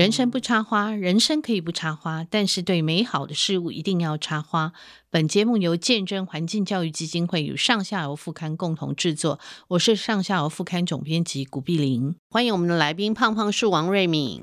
[0.00, 4.72] 人生不插花，人生可以不插花，但是对美好的事物一定要插花。
[5.10, 9.38] 本节目由见证环境教育基金会与上下游副刊共同制作。
[9.68, 14.42] 我是上下游副刊总编辑古碧玲，欢迎我们的来宾胖胖树王瑞敏。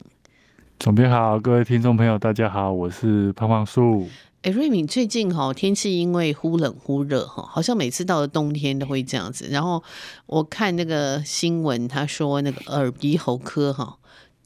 [0.79, 4.07] 总编好，各位听众朋友，大家好，我是胖胖树。
[4.43, 9.47] 哎，瑞敏最近哈天气因为忽冷忽热哈，好像每次到了冬天都会这样子。
[9.49, 9.81] 然后
[10.27, 13.97] 我看那个新闻，他说那个耳鼻喉科哈。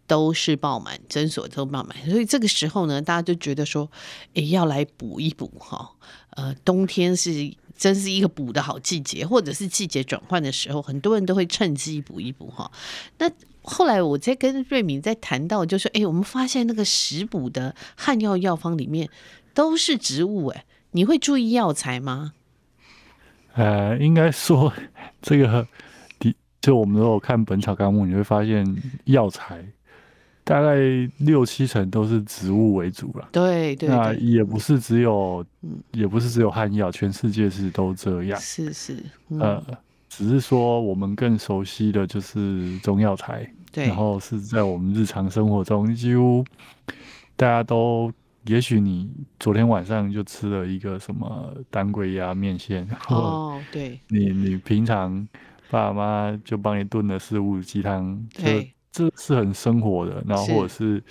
[0.08, 3.90] 都是爆满，诊所都爆满，所以这个时候呢，大家就觉得说，
[4.34, 5.92] 诶，要来补一补哈。
[6.32, 12.72] 呃，冬天是真是一个补的好季节，或者是季节转换的时候，很多人都会趁机补一补哈。
[13.18, 13.30] 那
[13.62, 19.10] 后来我在跟瑞敏在谈到，就是诶，我们发现那个食补的汉药药方里面
[19.54, 22.34] 都是植物，诶，你会注意药材吗？
[23.54, 24.72] 呃，应该说
[25.22, 25.68] 这个，
[26.62, 28.66] 就我们如果看《本草纲目》，你会发现
[29.06, 29.66] 药材。
[30.52, 30.76] 大概
[31.20, 35.46] 六七成都是植物为主了，对对，那也不是只有，
[35.94, 39.02] 也不是只有汉药，全世界是都这样，是是，
[39.40, 39.64] 呃，
[40.10, 46.44] 只是说我们更熟悉的就是中药材，对，然后是在我们日常生活中，几乎
[47.38, 48.12] 大家都，
[48.46, 55.26] 也许你昨天晚上就吃了一个什么当归鸭面线，哦，对，你 你平常
[55.70, 58.74] 爸妈就帮你炖了四物鸡汤，对。
[58.92, 61.02] 这是很生活的，然后或者是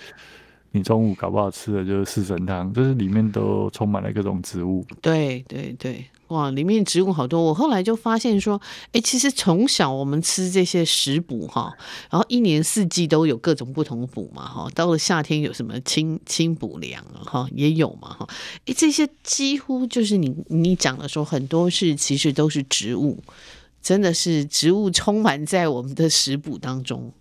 [0.71, 4.85] 你中午搞不好吃的就是四神汤，就是里面都充满了各种植物。
[5.01, 7.41] 对对对，哇，里面植物好多。
[7.43, 8.61] 我后来就发现说，
[8.93, 11.73] 哎，其实从小我们吃这些食补哈，
[12.09, 14.69] 然后一年四季都有各种不同补嘛哈。
[14.73, 18.29] 到了夏天有什么清清补凉哈，也有嘛哈。
[18.65, 23.21] 哎，这些几乎就是你你讲的说很多是其实都是植物，
[23.81, 27.11] 真的是植物充满在我们的食补当中。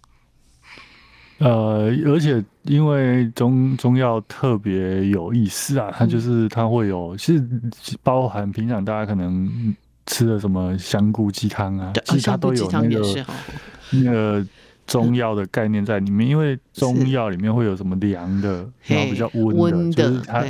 [1.40, 7.44] 呃，而且因为中中药特别有意思啊，它就是它会有，其实
[8.02, 9.74] 包含平常大家可能
[10.06, 13.26] 吃的什么香菇鸡汤啊，其实它都有那个
[13.90, 14.46] 那个
[14.86, 20.44] 中药的概念在里面，因为中药里面会有什么凉的，然后比较温的，就是它。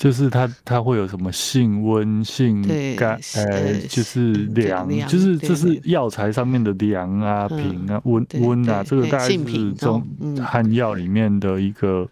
[0.00, 2.62] 就是它，它会有什么性温、性
[2.96, 10.02] 干，呃，就是凉，就是这是药材上面的凉啊、平啊、温温啊，这个大概是中
[10.42, 12.08] 汉药里面的一个，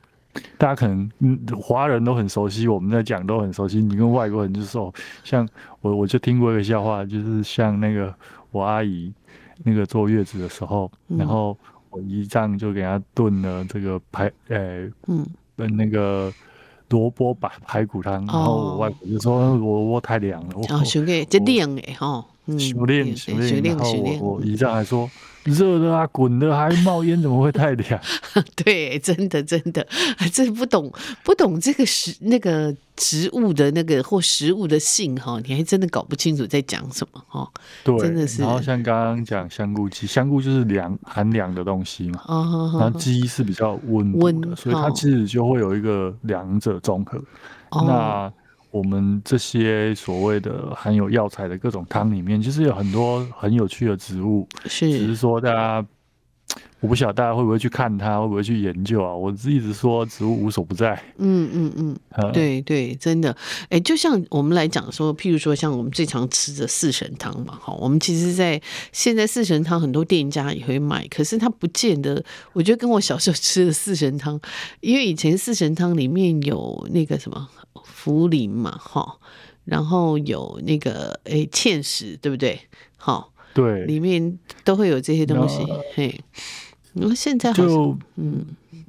[0.59, 3.81] 大家可能嗯华人都很熟悉，我们在讲都很熟悉。
[3.81, 4.93] 你跟外国人就说，
[5.25, 5.49] 像
[5.81, 8.15] 我我就听过一个笑话，就是像那个
[8.51, 9.11] 我阿姨
[9.65, 11.57] 那个坐月子的时候，然后
[11.89, 15.27] 我姨丈就给她炖了这个排，呃，嗯，
[15.57, 16.31] 那个。
[16.89, 20.55] 萝卜白排骨汤，然后我外婆就说萝卜太凉了。
[20.69, 22.25] 哦，修炼这凉的哈，
[22.59, 23.63] 修炼修炼。
[23.63, 25.11] 然后我我姨丈还说。
[25.45, 28.01] 热的啊，滚的还冒烟，怎么会太凉？
[28.57, 29.87] 对，真的真的，
[30.33, 37.51] 这不懂不懂这个食那个植物的那个或食物的性哈，你还真的搞不清楚在讲什么哈。
[37.83, 38.43] 对，真的是。
[38.43, 42.23] 然后像刚刚讲香菇鸡，香菇就是凉寒凉的东西嘛。
[42.27, 42.77] 哦。
[42.79, 47.19] 然后鸡是比较温温的，所以它其实就会有一个两者综合。
[47.71, 47.85] 哦。
[47.87, 48.33] 那。
[48.71, 55.87] 我们这些所谓的含有药材的各种汤里面，其实有很多很有趣的植物，是，只是说大家，
[56.81, 59.15] 我不晓得大家会不会去看它，会不会去研究啊？
[59.15, 61.03] 我一直说植物无所不在。
[61.17, 63.37] 嗯嗯嗯，嗯对对，真的，
[63.69, 68.61] 哎，就像我们来讲说，譬如说像我们最常吃的四神汤嘛，哈，我们其实，在
[68.93, 74.41] 现在四神汤很多店家也会卖，可是它不见得，我觉得跟我小时候吃的四神汤，
[74.81, 77.49] 因为以前四神汤里面有那个什么。
[78.09, 79.19] 茯苓嘛，哈，
[79.67, 82.59] 然后有那个诶芡实，对不对？
[82.97, 85.63] 好，对，里面都会有这些东西。
[85.95, 86.19] 嘿，
[86.95, 88.47] 然后现在好就嗯，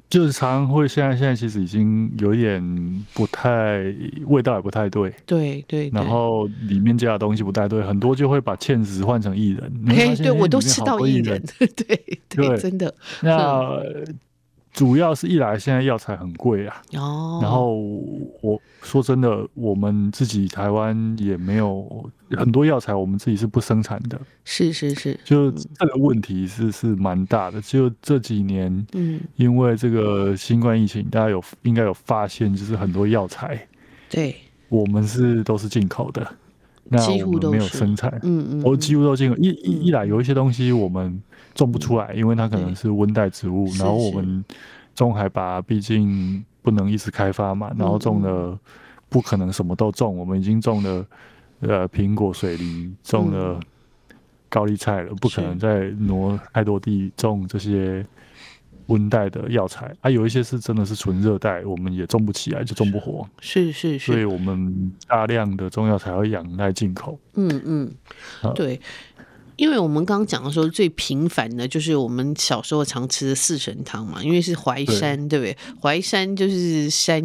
[0.08, 3.78] 就是常会现在现在其实已经有一点不太
[4.26, 5.90] 味道也不太对，对对。
[5.92, 9.72] 然后里面加的东西不太对，很多就会把芡实换成薏仁。
[9.88, 11.40] 嘿，对我都吃到薏仁，
[11.76, 12.92] 对对，真的。
[13.22, 13.82] 那
[14.72, 17.74] 主要是一来现在药材很贵啊，哦，然后
[18.40, 27.60] 我说真的，我们自己台湾也没有很多药材，我们自己是不生产的，是是是，就这个问题是是蛮大的。
[27.62, 33.66] 就这几年，嗯，因为这个新冠疫情，大家有应该有发现，就是很多药材，
[34.08, 34.36] 对，
[34.68, 36.24] 我们是都是进口的，
[36.84, 39.36] 那我们没有生产，嗯嗯，我几乎都进口。
[39.36, 41.20] 一一一来有一些东西我们。
[41.54, 43.66] 种不出来，因为它可能是温带植物。
[43.78, 44.44] 然后我们
[44.94, 48.58] 种海拔毕竟不能一直开发嘛，然后种了
[49.08, 50.16] 不可能什么都种。
[50.16, 51.06] 我们已经种了
[51.60, 53.58] 呃苹果、水梨，种了
[54.48, 58.04] 高丽菜了，不可能再挪太多地种这些
[58.86, 63.24] 温带的药材，啊，有一些是真的是纯热带，我们也种不起来，就种不活。
[63.40, 67.16] 是是是，所以我们大量的中药材要仰赖进口。
[67.34, 67.94] 嗯嗯，
[68.56, 68.80] 对。
[69.60, 75.56] 因为我们刚刚讲的时候，最频繁的就是我们小时候常吃的四神汤嘛，因为是淮山，对，对不对？
[75.82, 77.22] 淮山就是山，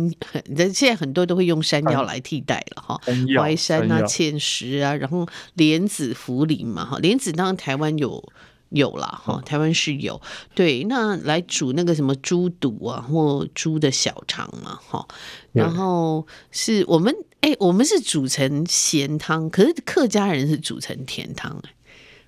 [0.74, 3.00] 现在很多都会用山药来替代了哈。
[3.40, 8.22] 淮山啊、芡实啊，然后莲子、茯苓嘛，哈，莲子当然台湾有
[8.68, 10.22] 有啦，哈，台湾是有。
[10.54, 15.08] 对，那来煮那个什么猪肚啊，或猪的小肠嘛，哈，
[15.54, 21.70] 然后是我们哎，我们是煮成咸汤，可是客家人是煮成甜汤哎。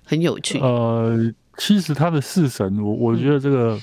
[0.08, 0.58] 很有趣。
[0.58, 3.78] 呃，其实他的四神，我我觉得这个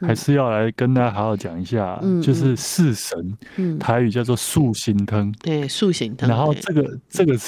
[0.00, 1.96] 还是要来跟大家好好讲一下。
[2.02, 5.30] 嗯，就是四神，嗯，台语叫做素形汤。
[5.40, 6.28] 对，素形汤。
[6.28, 7.38] 然后这个这个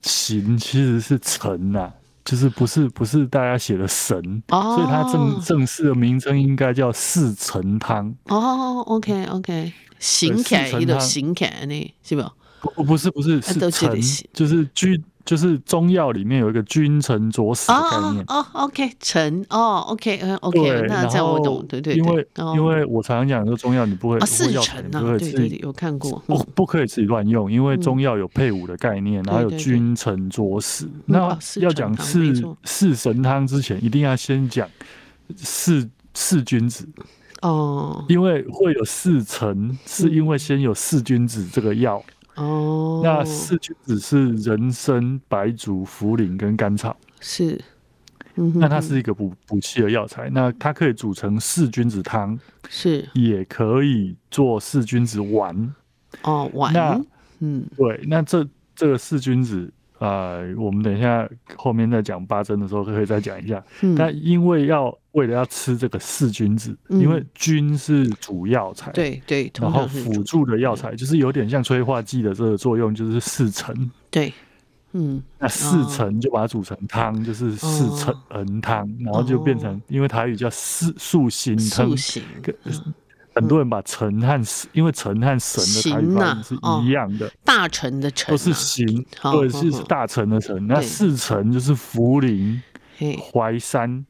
[0.00, 1.92] 形其实是辰呐，
[2.24, 8.14] 就是不是不是大家写的神，所以它正正式的名称应该叫四神汤。
[8.28, 12.32] 哦，OK OK，行起来的行起来呢，是吧？
[12.62, 14.00] 不不是不是是成，
[14.32, 14.98] 就是居。
[15.26, 18.24] 就是中药里面有一个君臣佐使的概念。
[18.28, 30.88] 哦，哦，OK，臣哦，OK，OK，那这样我懂，对对，因为因为我常常讲说中药你不会四臣啊，对对对，有看过，不不可以自己乱用，因为中药有配伍的概念，然后有君臣佐使。
[31.04, 34.68] 那要讲四四神汤之前，一定要先讲
[35.34, 36.88] 四四君子
[37.42, 42.00] 哦，因为会有四臣，是因为先有四君子这个药。
[42.36, 47.60] 哦，那四君子是人参、白术、茯苓跟甘草，是，
[48.36, 52.38] 嗯、那它是一个补补气的药材，那它可以煮成四君子汤，
[52.68, 55.74] 是，也可以做四君子丸，
[56.22, 57.04] 哦，丸，那，
[57.40, 59.72] 嗯，对，那这这个四君子。
[59.98, 63.62] 啊、呃，我们等一下后面再讲八珍的时候可以再讲一下。
[63.80, 73.90] 嗯、但因为要为了要吃这个四君子，嗯、因为君是主药材，对对，然后辅助的药材就是有点像催化剂的这个作用，就是四成。
[74.10, 74.32] 对，
[74.92, 81.90] 嗯，那四成就把它煮成汤，就是四神汤，哦、然后就变成，因为台语叫四素心汤。
[83.36, 84.40] 很多人把臣和
[84.72, 90.66] 因为臣和神的发音是一样的，大臣的臣都是行，对，是大臣的臣。
[90.66, 92.58] 那四臣就是茯苓、
[93.20, 94.06] 淮山。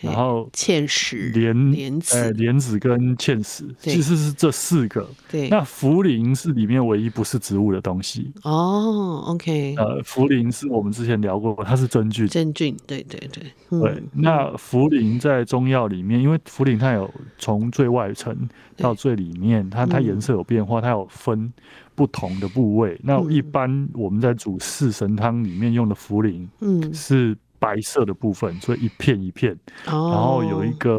[0.00, 5.08] 然后芡实、莲莲子、呃莲子跟芡实，其实是这四个。
[5.30, 8.32] 对，那茯苓是里面唯一不是植物的东西。
[8.42, 9.74] 哦，OK。
[9.76, 12.26] 呃，茯苓是我们之前聊过，它是真菌。
[12.26, 13.44] 真菌，对对对。
[13.68, 21.52] 对，那茯苓在中药里面，因为茯苓它有从最外层到最里面，它它颜色有变化，它有分
[21.94, 22.98] 不同的部位。
[23.04, 27.36] 那一般我们在煮四神汤里面用的茯苓，嗯，是。
[27.60, 30.98] 白色的部分，所以一片一片，然后有一个，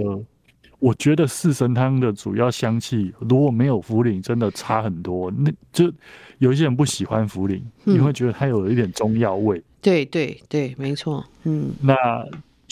[0.79, 5.29] 我觉得四神汤的主要香气，如果没有茯苓，真的差很多。
[5.31, 5.91] 那就
[6.37, 9.61] 有一些人不喜欢茯苓，你会觉得它有一点中药味。
[9.81, 11.25] 对对对，没错。
[11.43, 11.95] 嗯，那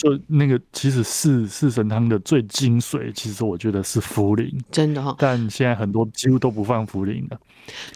[0.00, 5.14] 就那个，其实四四神汤的最精髓，其实我觉得是茯苓，真的哈。
[5.18, 7.38] 但现在很多几乎都不放茯苓了。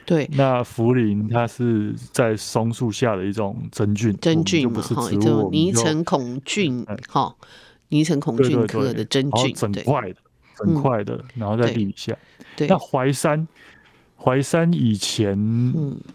[0.05, 7.35] 对，那茯苓它是在松树下的一种真菌，真菌嘛，哈，就泥层孔菌，哈，
[7.89, 10.17] 泥层孔菌科的真菌，整块的，
[10.59, 12.15] 整块的，然后在地底下。
[12.55, 13.49] 对，那淮山，
[14.19, 15.35] 淮山以前，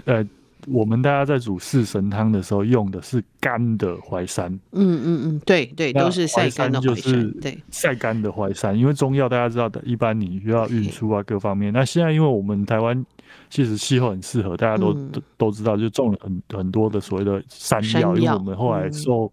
[0.06, 0.24] 呃，
[0.72, 11.74] 我们大家在煮四神汤的时候用的是干的淮山，嗯嗯嗯，对对，都是晒干的淮山，对，晒干的淮山，因为中药大家知道的，一般你需要运输啊，各方面。
[11.74, 13.06] 那现在因为我们台湾。
[13.52, 18.16] 其实气候很适合，大家都、嗯、都都知道，就种了很很多的所谓的山药，山药。
[18.16, 19.32] 因为我们后来受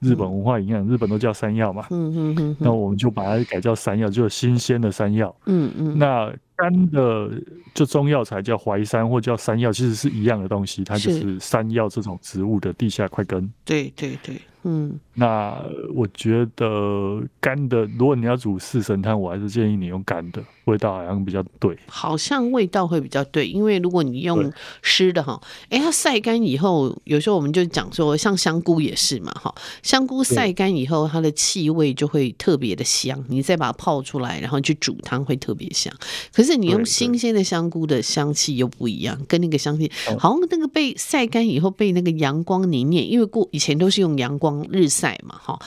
[0.00, 7.30] 日本文化影响，嗯、日本都叫山药嘛，嗯嗯嗯，那我们就把它改叫山药，就是新鲜的山药，嗯嗯，那干的
[7.74, 14.40] 就中药材叫淮山或叫山药，其实是一样的东西，它就是山药这种植物的地下块根，对对对。
[14.66, 15.62] 嗯，那
[15.94, 21.76] 我觉得干的，如果你要煮四神汤，我还是建议你用干的，味道好像比较对。
[21.86, 35.92] 好像味道会比较对，因为如果你用湿的哈，哎对，它晒干以后，有时候我们就讲说，像香菇也是嘛，哈，香菇晒干以后，它的气味就会特别的香，你再把它泡出来，然后去煮汤会特别香。
[36.32, 44.54] 可是你用新鲜的香菇的香气又不一样，跟那个香气好像那个被晒干以后被那个阳光凝练，因为过以前都是用阳光。
[44.70, 45.58] 日晒嘛，哈，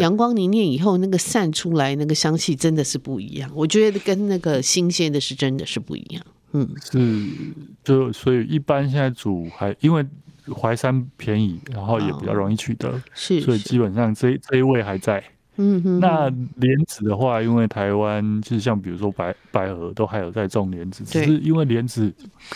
[0.00, 3.50] 阳光凝练以后，那个散出来那个香气真的是不一样。
[3.54, 6.24] 我觉得跟那个新鲜的是真的是不一样。
[6.52, 7.28] 嗯，是，
[7.84, 10.04] 就所以一般现在煮还因为
[10.54, 15.22] 淮山便宜，然后也比较容易取得，哦、是，所以基本上这这一味还在。
[15.56, 22.12] 嗯哼，那莲子的话，因为台湾就是像比如说白百合都还有在种莲子，只是因为莲子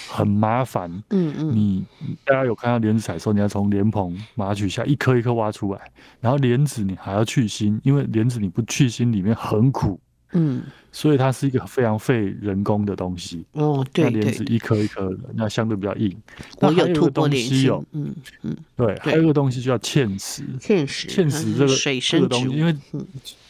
[0.08, 0.90] 很麻烦。
[1.10, 1.84] 嗯嗯，你
[2.24, 5.80] 大家有看到莲子采收，你要从莲蓬把它取下一颗一颗挖出来，
[6.20, 10.00] 然后莲子你还要去心，因为莲子你不去心里面很苦。
[10.32, 13.44] 嗯，所以它是一个非常费人工的东西。
[13.52, 16.14] 哦，对，那莲子一颗一颗的，那相对比较硬。
[16.60, 17.84] 我有吐过莲子。
[17.92, 20.42] 嗯嗯，对，还有一个东西叫芡实。
[20.60, 22.76] 芡实，芡实这个水生这个东西，因为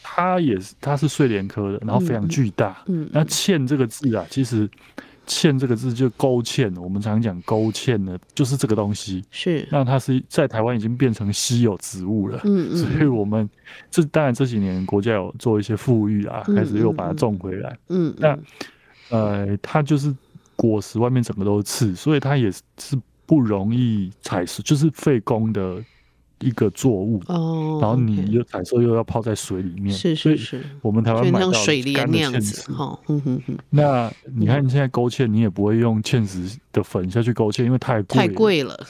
[0.01, 2.81] 它也是它是睡莲科的，然后非常巨大。
[2.87, 4.69] 嗯，那芡这个字啊，其实。
[5.29, 9.23] 芡这个字就勾芡，我们常讲勾芡呢，就是这个东西。
[9.29, 12.41] 是，那它是在台湾已经变成稀有植物了。
[12.45, 12.77] 嗯嗯。
[12.77, 13.47] 所以我们
[13.91, 17.77] 这当然这几年国家有做一些富裕啊，开始又把它种回来。
[17.89, 18.13] 嗯。
[18.17, 18.37] 那
[19.09, 20.13] 呃，它就是
[20.55, 25.81] 果实外面整个都是刺，所以它也是不容易采收，就是费工的。
[26.39, 32.97] 一个作物，oh, 然后你又采收又要泡在水里面，是是是，我们台湾买到水莲那样子哈，
[33.69, 38.87] 那你看你现在勾芡，你也不会用芡实的粉下去勾芡，因为太贵太贵了，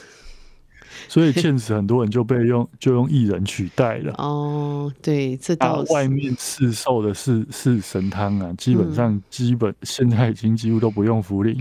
[1.08, 4.14] 所以芡实很多人就被用 就用薏仁取代了。
[4.18, 11.58] 哦，oh, 对，这倒外面市售的是是神汤啊，基本上基本现在已经几乎都不用茯苓。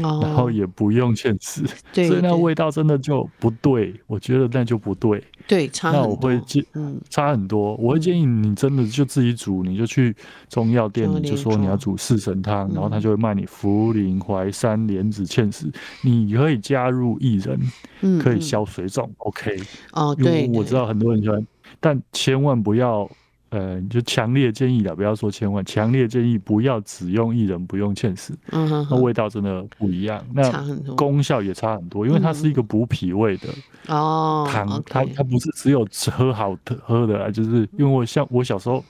[0.00, 5.22] 然后也不用芡实，对，所以那味道真的就不对，我觉得那就不对。
[5.46, 6.02] 对，差很多。
[6.02, 7.74] 那我会建，嗯，差很多。
[7.74, 10.14] 我会建议你真的就自己煮，你就去
[10.48, 15.66] 中药店，你就说你要煮四神汤，然后他就会卖你茯苓、淮山、莲子、芡实，
[16.02, 19.12] 你可以加入薏仁，可以消水肿。
[19.18, 19.56] OK。
[19.92, 20.48] 哦，对。
[20.54, 21.44] 我知道很多人喜欢，
[21.80, 23.10] 但千万不要。
[23.52, 30.50] 呃，就强烈建议了，不要说千万，强烈建议不要只用薏仁，不用芡实，嗯哼，那味道真的不一样，那
[30.94, 33.48] 功效也差很多，因为它是一个补脾胃的
[33.88, 38.82] 哦汤，它它不是只有喝好喝的啊，就是因为我像我小时候，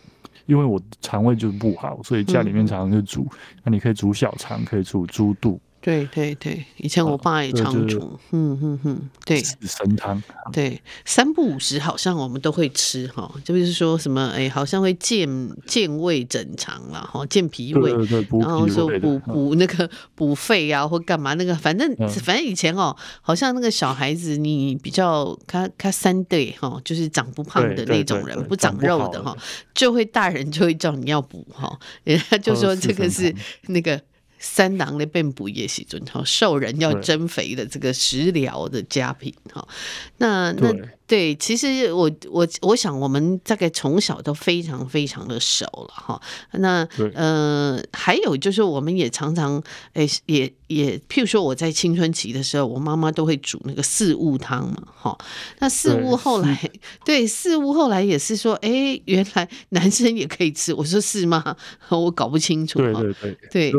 [0.46, 3.26] 因为我肠胃就是不好，所以家里面常常就煮，
[3.64, 5.60] 那你可以煮小肠，可以煮猪肚。
[5.82, 10.22] 对对对，以前我爸也常煮，嗯嗯嗯，对，参汤，
[10.52, 15.28] 对，三不五时好像我们都会吃哈，就是说什么哎，好像会健
[15.66, 17.90] 健胃整肠了哈，健脾胃，
[18.40, 29.36] 然后说补补那个补肺啊或干嘛那个，反正反正以前哦，好像那个小孩子你比较他他三对哈，就是长不胖的那种人，不长肉的哈，
[29.74, 33.34] 就会大人就会叫你要补哈，人家就说这个是
[33.66, 34.00] 那个。
[34.42, 39.66] 三郎的变补也是准哈，瘦人要增肥的这个食疗的佳品哈。
[40.18, 40.74] 那那
[41.12, 46.18] 对，其实我我我想我们大概从小都非常非常的熟了哈。
[46.52, 55.18] 那呃，还有就是我们也常常诶也也，譬如说我在青春期的时候，我妈妈都会煮那个四物汤嘛哈。
[55.58, 56.70] 那四物后来
[57.04, 60.72] 对四物后来也是说，哎，原来男生也可以吃。
[60.72, 61.54] 我说是吗？
[61.90, 62.78] 我搞不清楚。
[62.78, 63.12] 对对
[63.50, 63.72] 对对。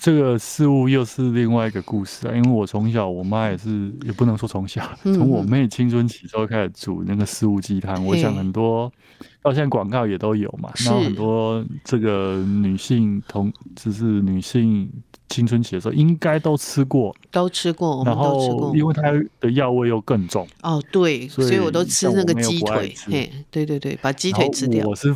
[0.00, 8.04] 这个事物又是另外一个故事啊，因为我从小，我妈也是，也不能说从小，从我妹青春期就开始煮那个四物鸡汤。
[8.06, 8.90] 我想很多
[9.42, 14.90] 到现在广告也都有嘛，然后很多这个女性同，就是女性
[15.28, 19.02] 青春期的时候应该都吃过，都吃过，然后因为它
[19.38, 24.86] 的药味又更重哦，对，所以我都吃那个鸡腿，嘿，对对对，把鸡腿吃掉。
[24.88, 25.14] 我是。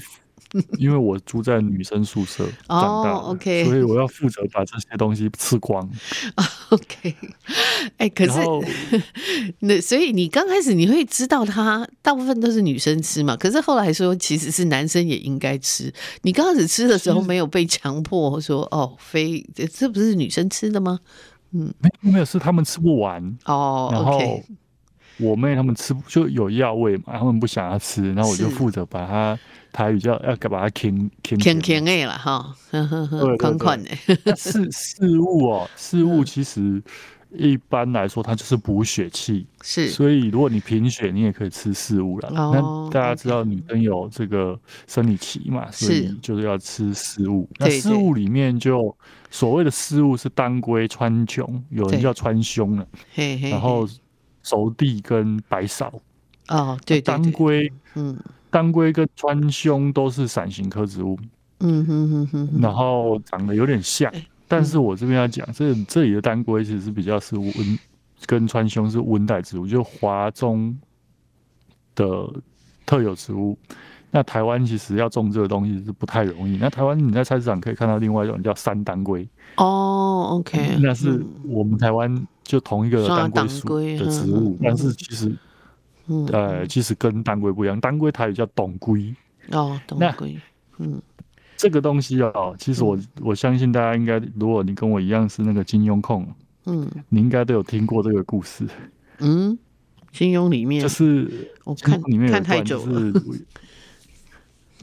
[0.79, 5.89] 因为我住在女生宿舍长大，OK，所以我要负责把这些东西吃光。
[6.71, 7.15] OK，
[7.99, 8.39] 哎，可是
[9.61, 13.37] 那所以你刚开始你会知道它大部分都是女生吃嘛？
[13.37, 15.93] 可是后来说其实是男生也应该吃。
[16.23, 21.01] 你刚开始吃的时候没有被强迫说哦，非这不是女生吃的吗？
[21.53, 23.89] 嗯，没有没有，是他们吃不完哦。
[23.93, 24.43] 然后
[25.19, 29.39] 我妹他们吃就有药味嘛，他们不想要吃，然后我就负责把它。
[29.75, 32.55] 台语叫要把它啃啃啃啃的了哈，
[33.41, 33.91] 款款的。
[34.37, 36.81] 事事物哦，事物其实
[37.33, 39.89] 一般来说它就是补血气，是。
[39.89, 42.31] 所以如果你贫血，你也可以吃四物了。
[42.31, 44.57] 那大家知道女生有这个
[44.87, 47.51] 生理期嘛，所以就是要吃四物。
[47.59, 48.97] 那四物里面就
[49.29, 52.87] 所谓的四物是当归、川芎，有人叫川芎了，
[53.51, 53.89] 然后
[54.45, 55.91] 熟地跟白芍。
[56.47, 58.17] 哦，对，当归，嗯。
[58.51, 61.19] 当归跟川芎都是伞形科植物，
[61.59, 64.09] 嗯哼哼哼，然后长得有点像，
[64.47, 67.79] 但是我这边要讲，这这里的当归其实是比较是温，
[68.27, 70.79] 跟川芎是温带植物，就华中
[71.97, 72.33] 的
[72.87, 73.59] 特有植物。
[74.15, 76.57] 那台湾其实要种这个东西是不太容易。
[76.57, 85.35] 那台湾你在菜市场可以看到另外一种叫山当归，哦，OK，那是我们台湾就同一个当归属的植物，但是其实。
[86.31, 89.15] 呃，其实跟当归不一样，当归台语叫董归，
[89.53, 90.39] 哦，董归，
[90.77, 91.01] 嗯，
[91.57, 96.29] 这个东西哦，其实我、嗯、我相信大家应该，如果你跟我一样是那个金庸控，
[96.67, 98.67] 嗯，你应该都有听过这个故事。
[99.21, 99.59] 嗯，
[100.13, 103.13] 金庸里面就是我看里面有看太久了，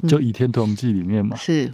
[0.07, 1.71] 就《倚天屠龙记》里面嘛，是。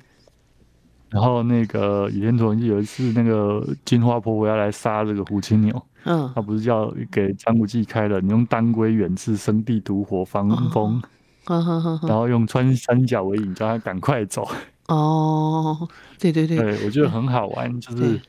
[1.09, 11.01] 然后那个《倚天屠龙记》有一次，那个金花婆婆要来杀这个胡青牛，嗯，她不是叫给张无忌开了，你用当归远志生地毒火防风，
[11.45, 14.45] 哦、然后用穿山甲为引，叫他赶快走。
[14.89, 15.87] 哦，
[16.19, 18.19] 对对对，对我觉得很好玩，就是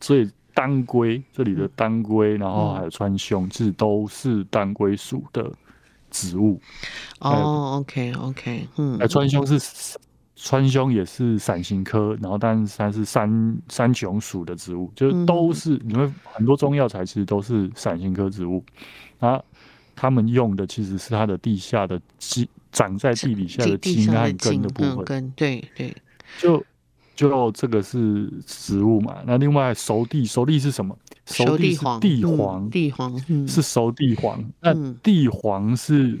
[0.00, 5.48] 所以当归这里的当归，然后还有川芎，其实都是当归属的
[6.16, 6.60] 植物。
[7.20, 9.98] 哦，OK OK，嗯，哎，川芎是。
[10.38, 18.62] 川芎也是伞形科，然后但是它是山山芎属的植物，就是都是你会很多中药材其实都是伞形科植物，
[19.18, 19.42] 啊，
[19.94, 25.96] 他们用的其实是它的地下的茎，长在地底下的茎和根的部分，根对对，
[26.38, 26.62] 就
[27.16, 30.96] 就这个是植物嘛，那另外熟地，熟地是什么？
[31.24, 33.18] 熟地是地黄，地黄。
[33.48, 36.16] 是熟地黄，那地黄是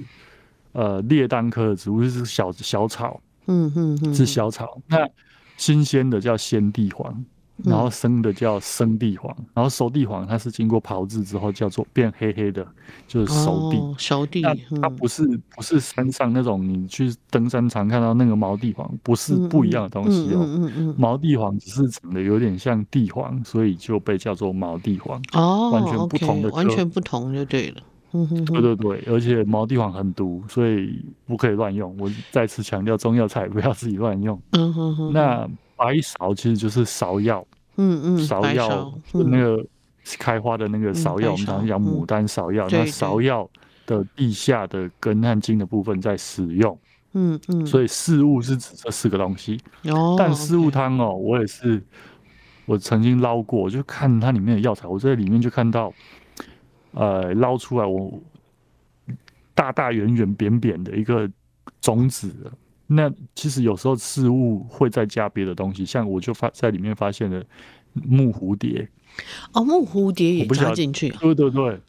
[0.72, 3.20] 呃列当科的植物，就是小小草。
[3.46, 4.80] 嗯嗯嗯，是小草。
[4.88, 5.08] 那
[5.56, 7.24] 新鲜的叫鲜地黄，
[7.64, 12.66] 然后生的叫生地黄，然后熟地黄它是经过炮制之后叫做变黑黑的，
[13.08, 13.94] 就是熟地。
[13.96, 14.42] 熟地。
[14.42, 20.40] 那它不是不是山上那种你去登山常看到那个毛地黄，不是不一样的东西哦。
[20.42, 20.94] 嗯嗯嗯。
[20.98, 25.20] 毛地黄只是长得有点像地黄，所以就被叫做毛地黄。
[25.32, 27.82] 哦，完全不同的，完全不同就对了。
[28.12, 31.94] 对对对，而且毛地黄很毒，所以不可以乱用。
[31.98, 34.40] 我再次强调，中药材不要自己乱用。
[34.52, 35.12] 嗯哼哼。
[35.12, 35.46] 那
[35.76, 39.64] 白芍其实就是芍药，嗯嗯，芍药那个
[40.18, 42.66] 开花的那个芍药，我们常常讲牡丹芍药。
[42.70, 43.48] 那芍药
[43.86, 46.78] 的地下的根和茎的部分在使用。
[47.12, 47.66] 嗯嗯。
[47.66, 49.60] 所以四物是指这四个东西。
[49.84, 50.16] 哦。
[50.18, 51.82] 但四物汤哦，我也是，
[52.64, 55.92] 我曾经捞过，就看它里面的药材，我在里面就看到。
[56.92, 58.10] 呃，捞出来我
[59.54, 61.30] 大大圆圆扁扁的一个
[61.78, 62.34] 种子，
[62.86, 67.42] 那其实有时候事物会再加别的东西，像我就发在里面发现了
[67.92, 68.88] 木蝴蝶。
[69.52, 71.08] 哦，木蝴蝶也加进去？
[71.10, 71.80] 对对对，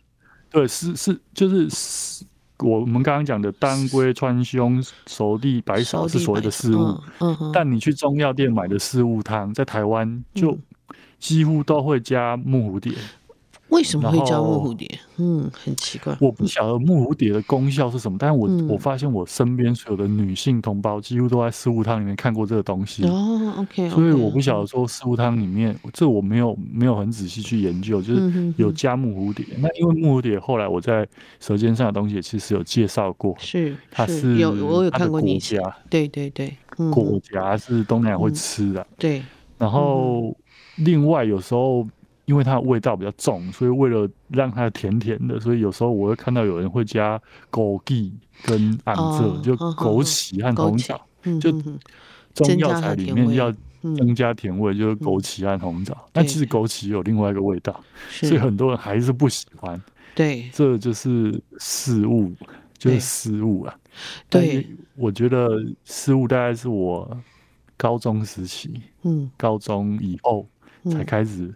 [0.49, 2.25] 对是是就是
[2.60, 10.57] 我们刚刚讲的当归、川芎、熟地、白芍是所谓的事物，嗯嗯，但你去中药店买的四物汤，在台湾就
[11.19, 12.93] 几乎都会加木蝴蝶。
[13.69, 14.89] 为什么会叫木蝴蝶？
[15.17, 16.15] 嗯，很奇怪。
[16.21, 23.03] 我不晓得木蝴蝶的功效是什么，但是我、嗯、我发现我身边所有的女性同胞几乎都在四物汤里面看过这个东西。
[23.06, 23.89] 哦，OK, okay。
[23.89, 29.45] 所以我不晓得说四物汤里面，这我没有没有很仔细去研究，就是有加木蝴蝶。
[29.49, 31.06] 嗯、哼哼，那因为木蝴蝶后来我在
[31.39, 35.58] 舌尖上的东西其实有介绍过，是它是有我有看过你家，
[35.89, 39.21] 对对对，嗯、果荚是东南亚会吃的，对。
[39.58, 40.34] 然后
[40.77, 41.86] 另外有时候。
[42.27, 47.17] 因为它的味道比较重，所以为了让它甜甜的，所以有时候我会看到有人会加
[47.49, 48.11] 枸杞
[48.43, 50.99] 跟红枣，就枸杞和红枣，
[51.39, 51.49] 就
[52.33, 53.49] 中药材里面要
[53.81, 56.09] 增加甜味，就是枸杞和红枣。
[56.11, 59.81] 但其实枸杞有另外一个味道，所以很多人还是不喜欢。
[60.13, 62.33] 对，这就是四物，
[62.77, 63.73] 就是四物啊。
[64.29, 65.47] 对，我觉得
[65.85, 67.09] 四物大概是我
[67.77, 70.45] 高中时期，嗯，高中以后
[70.91, 71.55] 才开始。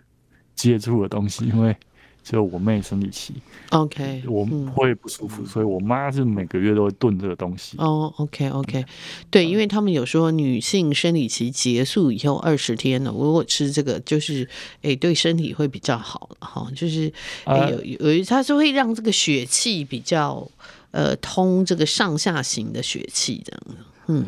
[0.61, 1.75] 接触的东西，因为
[2.23, 3.33] 就我妹生理期
[3.71, 4.45] ，OK，我
[4.75, 7.75] 会不舒服，嗯、所以我妈是每个月都会炖这个东西。
[7.79, 8.85] 哦，OK，OK，
[9.31, 14.47] 对，因为他们有说女性生理期结束以后二十天呢，如果吃这个，就是
[14.83, 17.11] 哎，对身体会比较好哈，就是
[17.47, 20.47] 有有一，它是会让这个血气比较
[20.91, 23.61] 呃通，这个上下行的血气这样
[24.07, 24.25] 嗯。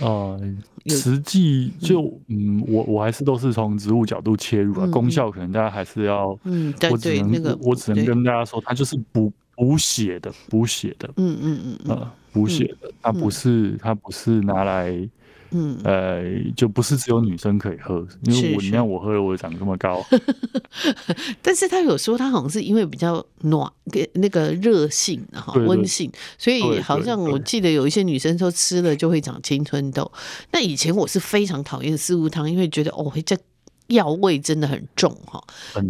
[0.00, 0.40] 呃，
[0.86, 11.78] 实际就嗯，我我还是都是从植物角度切入啊，嗯、功效可能大家还是要，嗯，我只能、那个、我只能跟大家说，它就是补补血的，补血的，嗯嗯嗯。
[11.90, 15.08] 呃，补血的，它不是它不是拿来。
[15.52, 16.22] 嗯，呃，
[16.54, 20.00] 就不是只有女生可以喝，因为我你看我喝了，我长这么高。
[21.42, 26.08] 但是他有说他好像是因为比较暖，跟那个热性哈温性，
[26.38, 30.08] 所以好像我记得有一些女生说吃了就会长青春痘。
[30.52, 33.36] 那以前我是非常讨厌四物汤，因为觉得哦会在
[33.90, 35.42] 药味真的很重哈，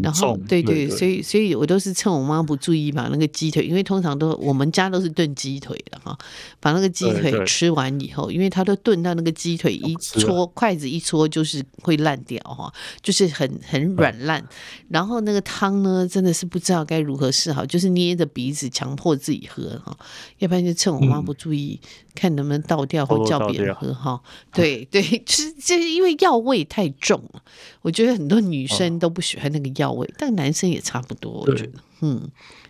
[0.02, 6.16] 然后对对，所以所以我都是趁我妈不注意把那个鸡腿，因为通常都我们家都是炖鸡腿的哈，
[6.58, 14.44] 把那个鸡腿吃完以后，因为它都炖到那个鸡腿一戳筷子一戳就是会烂掉哈，就是很很软烂，
[14.88, 19.96] 然后那个汤呢真的是不知道该如何是好，就是捏着鼻子强迫自己喝哈，
[20.38, 21.78] 要不然就趁我妈不注意。
[22.20, 24.20] 看能不能倒掉，或叫别人喝哈。
[24.52, 27.42] 对对，就是这是因为药味太重了，
[27.80, 32.28] 我觉得很多女生都不喜欢那个药味，但男生也差不多，我觉得，嗯，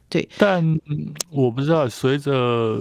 [0.09, 0.29] 对。
[0.39, 0.79] 但
[1.31, 2.81] 我不知道，随着。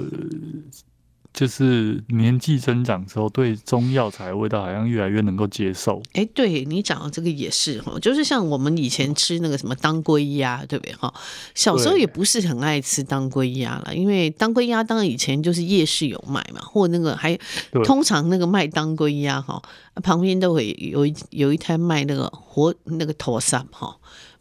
[1.32, 6.02] 就是年纪增长之后，对中药材味道好像越来越能够接受。
[6.14, 11.14] 哎，对你讲的这个也是哈，就是像我们以前吃那个什么当归鸭，对不对哈？
[11.54, 17.38] 小时候也不是很爱吃当归鸭了，因为当归鸭当然以前就是夜市有卖嘛，或那个还
[17.86, 19.62] 通常那个卖当归鸭哈，
[20.04, 23.96] 旁边都会有一有一摊卖那个活那个托萨哈。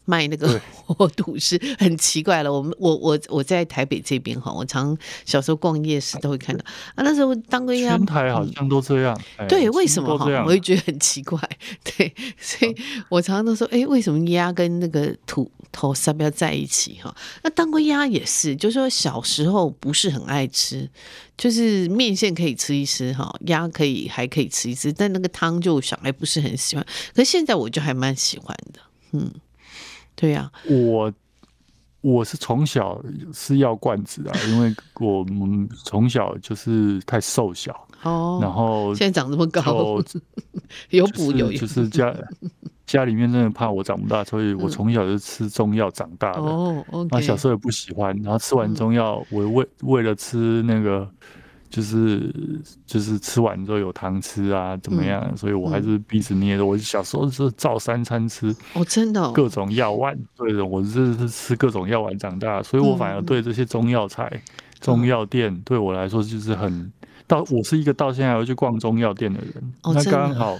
[0.09, 2.51] 卖那个 火肚是很奇怪了。
[2.51, 7.03] 我们我我我在台北这边哈，我常小时候逛夜市都会看到啊。
[7.03, 9.15] 那时候当归鸭，全台好像都这样。
[9.37, 10.25] 嗯、对，为什么哈？
[10.47, 11.39] 我也觉得很奇怪。
[11.83, 12.75] 对，所以
[13.07, 17.15] 我常常都说，哎，为什么鸭跟那个土头沙不要在一起哈？
[17.43, 20.89] 那当归鸭也是，就是说小时候不是很爱吃，
[21.37, 26.83] 就是面线可以吃一吃哈，鸭可以还可以吃一吃，但那个汤就小孩不是很喜欢。
[27.13, 28.79] 可是现在我就还蛮喜欢的，
[29.11, 29.31] 嗯。
[30.19, 31.13] 对呀、啊，我
[32.01, 33.01] 我是从小
[33.33, 37.71] 是药罐子啊，因为我们从小就是太瘦小
[38.03, 40.03] 哦，然后现在长这么高，
[40.91, 42.13] 有补有用，就是家
[42.85, 46.41] 家里面真的怕我长不大，所以我从小就吃中药长大的。
[46.41, 51.09] 哦，那小时候也不喜欢，然后吃完中药，我为为了吃那个。
[51.69, 52.33] 就是
[52.85, 55.23] 就是吃完之后有糖吃啊，怎么样？
[55.29, 56.63] 嗯、所以我还是鼻子捏的。
[56.63, 60.17] 嗯、我小时候是照三餐吃，哦，真的，各种药丸。
[60.35, 64.41] 对的，我这是吃各种药丸长大，所以我反而对这些中药材、嗯、
[64.81, 66.91] 中药店对我来说就是很
[67.27, 67.45] 到。
[67.49, 70.57] 我是一个到现在还会去逛中药店的人，哦、那刚好。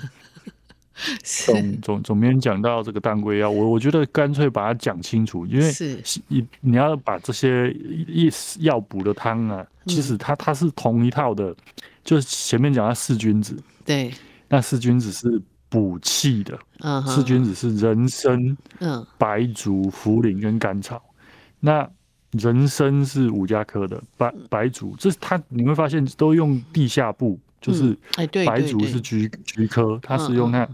[1.24, 5.72] 总总总编讲到这个当归药，我我觉得干脆把它讲清楚，因为
[6.28, 7.72] 你你要把这些
[8.08, 11.56] 意思药补的汤啊，其实它它是同一套的，
[12.04, 14.12] 就是前面讲到四君子，对，
[14.48, 16.60] 那四君子是补气的，
[17.08, 21.02] 四君子是人参、嗯，白术、茯苓跟甘草，
[21.60, 21.90] 那
[22.32, 27.40] 人参是五加科的，白白术这它你会发现都用地下部。
[27.62, 27.98] 就是
[28.46, 30.68] 白术是菊菊科，它是用它，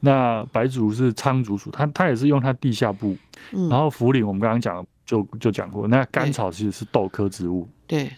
[0.00, 3.16] 那白术是苍竹属，它它也是用它地下部。
[3.50, 7.68] 然后茯苓我们刚刚讲就就讲过，那甘草其实是豆科植物。
[7.86, 8.12] 对，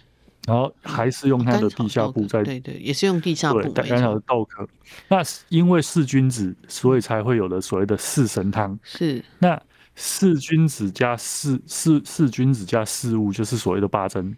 [0.46, 3.62] 然后还是用它的地下部在，对对，也是用地下部。
[3.62, 4.68] 对，甘草是豆科。
[5.08, 8.78] 那因为四君子，所以才会有了所谓的四神汤。
[8.82, 9.58] 是，那
[9.96, 14.36] 四君子加四四四君子加四物，就是所谓的八珍。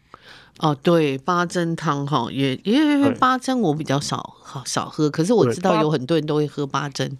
[0.60, 7.18] 哦，对，八珍汤哈，也因为八珍我比较少好少喝，可是我知道有很多人都会喝八珍。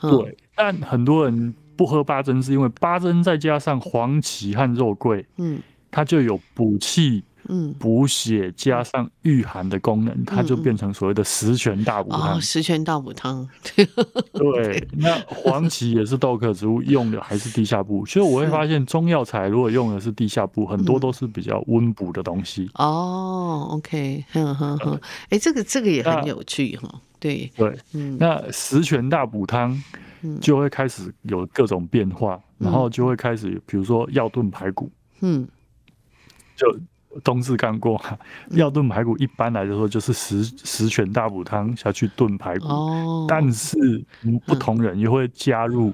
[0.00, 7.22] 对，但很多人不喝八珍，是因为八珍再加上黄芪和肉桂，嗯，它就有补气。
[7.48, 12.40] 嗯，补血加上御寒的功能，它就变成所谓的十全大补汤。
[12.40, 13.48] 十全大补汤，
[14.32, 14.88] 对。
[14.92, 18.06] 那黄芪也是豆科植物，用的还是地下部。
[18.06, 22.70] 所以我会发现，中药材如果用的是地下部，很多都是比较温补的东西。
[22.74, 25.00] 哦，OK，哼哼哼，
[25.30, 26.88] 哎，这个这个也很有趣哈。
[27.18, 27.76] 对对，
[28.18, 29.82] 那十全大补汤
[30.40, 34.88] 就会开始有各种变化，然后就会开始，比如说药炖排骨，
[35.20, 35.48] 嗯，
[36.56, 36.66] 就。
[37.22, 38.00] 冬至刚过，
[38.52, 43.76] 药炖排骨一般来说就是十十全大补汤下去炖排骨，哦、但是
[44.46, 45.92] 不同人也会加入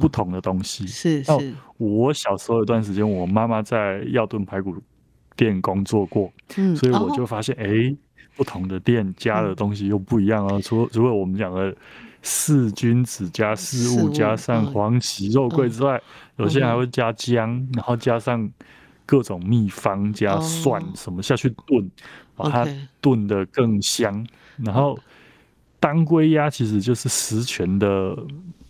[0.00, 0.86] 不同的东西。
[0.86, 4.74] 是是、嗯，我小时候有段时间，我妈妈在药炖排骨
[5.36, 7.96] 店工作过，嗯、所以我就发现，哎、欸，
[8.34, 10.58] 不同的店加的东西又不一样啊。
[10.62, 11.76] 除除了我们讲的
[12.22, 16.00] 四君子加四物加上黄芪肉桂之外，
[16.36, 18.50] 有些人还会加姜，然后加上。
[19.06, 21.90] 各种秘方加蒜什么下去炖，
[22.34, 22.66] 把它
[23.00, 24.26] 炖得更香。
[24.56, 24.98] 然后
[25.78, 28.16] 当归鸭其实就是十全的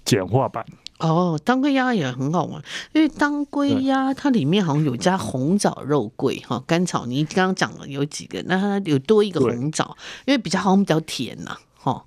[0.05, 0.65] 简化版。
[1.01, 7.05] 哦，当归鸭也很好玩，因为当归鸭它里面好像有加红枣、肉桂、哈甘草。
[7.05, 12.05] 你刚刚讲了有几个，那它有多一个红枣，因为比较好像比较甜呐，哈。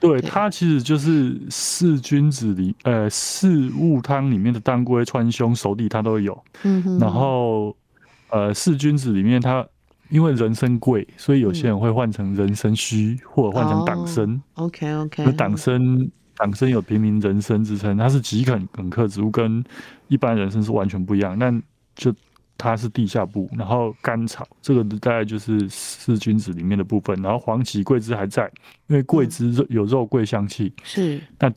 [0.00, 6.40] 对，它其实就是四君子里，呃，四物汤里面的当归、川芎、熟地它都有。
[6.62, 6.98] 嗯哼。
[6.98, 7.76] 然后，
[8.30, 9.66] 呃，四君子里面它
[10.10, 14.40] 因为人参贵，所以有些人会换成人参须，或者换成党参。
[14.54, 15.24] OK OK。
[15.24, 19.64] 那党参党参有平民人参之称，它是桔梗梗科植物，跟
[20.06, 21.36] 一般人参是完全不一样。
[21.36, 21.52] 那
[21.96, 22.14] 就
[22.58, 28.50] 它是地下部，然后甘草这个大概就是四君子里面的部分，然后黄芪、桂枝还在，
[28.88, 31.50] 因为桂枝有肉桂香气，是那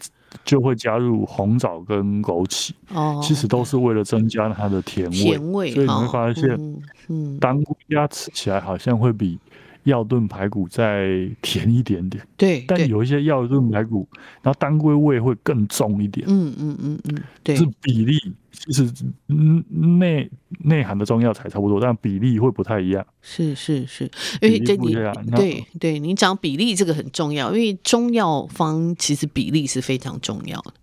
[0.45, 9.39] 就会加入红枣跟枸杞，哦，其实都是为了增加它的甜味，甜味，所以你会发现，嗯，当归鸭吃起来好像会比。
[9.84, 14.08] 药炖排骨再甜一点点，对，但有一些药炖排骨，
[14.41, 18.17] 然后当归味会更重一点，嗯嗯嗯嗯，对，是比例，
[18.52, 18.88] 其实
[19.28, 24.04] 内内含的中药材差不多，但比例会不太一样，是是是，
[24.41, 24.94] 因为这你
[25.36, 30.74] 对对，你讲比例这个很重要，因为中药方其实比例是非常重要的，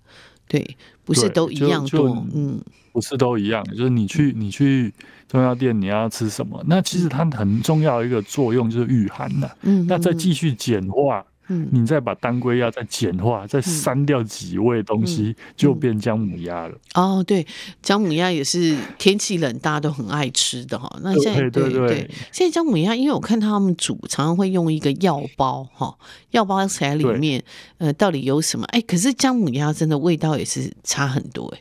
[0.49, 2.61] 对，不是都一样多，嗯，
[2.93, 4.93] 不是都一样，就是你去你去。
[5.29, 6.65] 中药店你要吃什么？
[6.67, 9.51] 那其实它很重要一个作用就是御寒呐。
[9.61, 16.75] 嗯，那再继续简化，嗯，你再把当归鸭再简化，再删掉几味东西，就变姜母鸭了。
[16.95, 17.47] 哦，对，
[17.83, 20.89] 姜母鸭也是天气冷大家都很爱吃的哈。
[21.03, 25.97] 那现在对对对，现在姜母鸭，因为我看他们煮常常会用一个药包哈，
[26.31, 27.43] 药包材里面
[27.79, 28.65] 呃到底有什么？
[28.67, 31.61] 哎，可是姜母鸭真的味道也是差很多哎。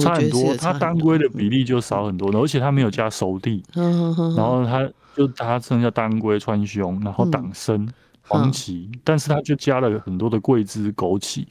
[0.00, 7.86] 差很多，它当归的比例就少很多，而且它没有加熟地，然后它就它剩下当归、川芎，然后党参、
[8.26, 11.46] 黄芪，但是它就加了很多的桂枝、枸杞，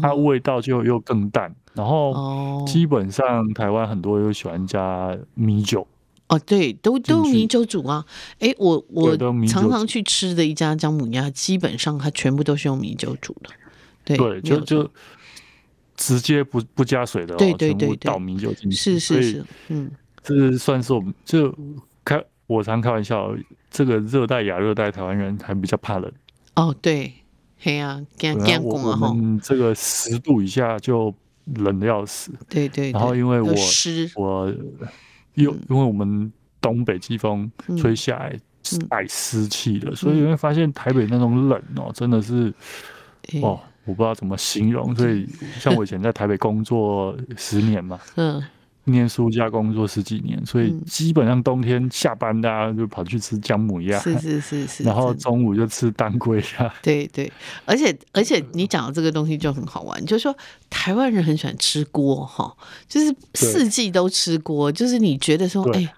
[0.00, 1.54] 它味道就又更淡。
[1.74, 5.86] 然后基本上台湾很多人都喜欢加米酒，
[6.28, 8.04] 哦，对，都都用米酒煮啊。
[8.38, 14.90] 哎，我我常常去吃的一家姜母鸭，基本上它全部都是用米酒煮的，对，就就。
[15.96, 19.90] 直接不不加水的，对对对，倒米酒进去，是是是，嗯，
[20.22, 21.54] 这算是我们就
[22.02, 23.30] 开，我常开玩笑，
[23.70, 26.12] 这个热带亚热带台湾人还比较怕冷。
[26.56, 27.12] 哦，对，
[27.58, 28.60] 嘿呀，干干
[29.42, 31.14] 这个十度以下就
[31.54, 32.32] 冷的要死。
[32.48, 33.54] 对对，然后因为我
[34.16, 34.54] 我
[35.34, 36.30] 又因为我们
[36.60, 38.38] 东北季风吹下来
[38.88, 42.52] 带湿气的，所以你会发现台北那种冷哦，真的是
[43.42, 43.60] 哦。
[43.86, 45.26] 我不知道怎么形容，所以
[45.58, 48.40] 像我以前在台北工作十年嘛， 嗯，
[48.90, 57.32] 念书加工作十几年，所以基本上冬天下班大家就跑去吃姜母鸭，是是是是，然后中午就吃当归鸭， 对对，
[57.64, 60.36] 而且而且你讲的这个东西就很好玩，就是说
[60.68, 62.54] 台湾人很喜欢吃锅哈，
[62.88, 65.92] 就是四季都吃锅，就是你觉得说，哎，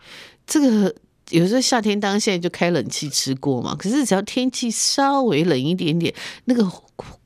[0.46, 0.94] 这个
[1.30, 6.70] 有时候夏天当现在就开冷气吃锅嘛，可是只要天气稍微冷一点点，那个。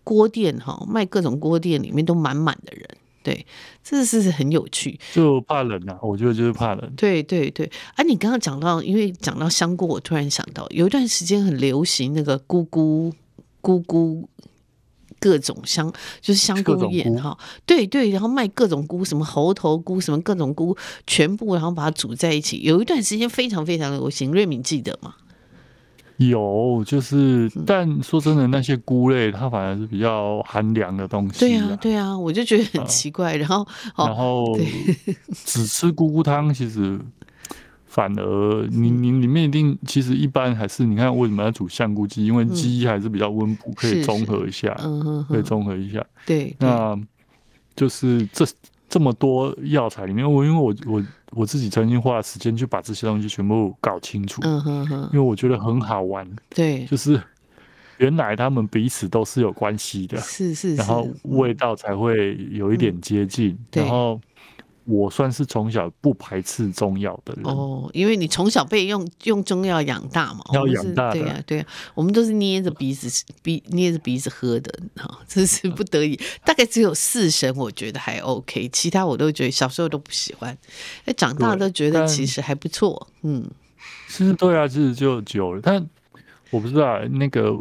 [0.05, 2.89] 锅店哈，卖各种锅店里面都满满的人，
[3.27, 3.45] 对，
[3.83, 4.97] 这是很有趣。
[5.13, 6.93] 就怕冷啊，我觉得就是怕冷。
[6.97, 13.13] 对对对，啊，你刚刚讲到，因为讲到香菇，我突然想到，有一段时间很流行那个菇菇
[13.61, 14.29] 菇菇，
[15.19, 17.37] 各种香，就是香菇宴哈。
[17.65, 22.61] 对对，然后卖各种菇，什么猴头菇，什么各种菇，全部然后把它煮在一起。
[22.61, 25.17] 有一段时间非常非常流行，瑞敏记得吗？
[26.19, 31.41] 有，就是，但说真的，那些菇类它反而是比较寒凉的东西。
[31.41, 33.37] 对啊，对啊，我就觉得很奇怪。
[33.37, 34.59] 然后，然后
[35.45, 36.99] 只吃菇菇汤，其实
[37.87, 42.25] 反而 你你里面一定其实一般还是你看为什么要煮香菇鸡？
[42.25, 44.75] 因为鸡还是比较温补，可以综合一下，
[45.29, 46.05] 可以综合一下。
[46.25, 46.99] 对，那
[47.75, 48.47] 就是这。
[48.89, 57.21] 这么多药材里面，我因为我我我自己曾经花了时间去把这些东西全部搞清楚，嗯哼哼，因为我觉得很好玩，对，就是
[57.99, 64.21] 原来他们彼此都是有关系的，是是，然后味道才会有一点接近，然后。
[64.87, 76.19] 我算是从小不排斥中药的人哦，因为你从小被用用中药养大嘛，要养大的，对呀对呀，我们都是捏着鼻子鼻捏着鼻子喝的哈，这是不得已。
[76.45, 80.57] 大概只有四神我觉得还 OK，其他我都觉得小时候都不喜欢，
[81.05, 83.45] 哎，长大都觉得其实还不错，嗯，
[84.09, 85.85] 其实对啊，其实就久了，但
[86.51, 87.53] 我不知道那个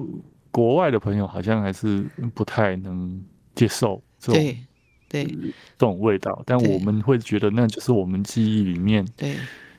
[0.51, 3.19] 国外的朋友好像还是不太能
[3.55, 4.41] 接受这种。
[4.41, 4.57] 对
[5.07, 9.35] 对这种味道，但我们会觉得那就是我们记忆里面对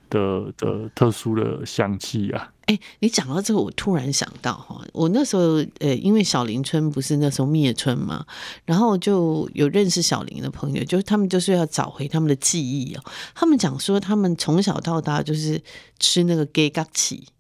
[0.09, 2.53] 的的特殊的香气啊。
[2.67, 8.27] 哎，你讲到这个，我突然想到哈，我那时候呃，因为小林村不是那时候灭村嘛，
[8.65, 13.05] 然后就有认识小林的朋友，就是他们就是要找回他们的记忆哦。
[13.37, 15.63] 他们讲说，他们从小到大就是
[16.01, 17.36] 吃那个鸡嘎起，哈。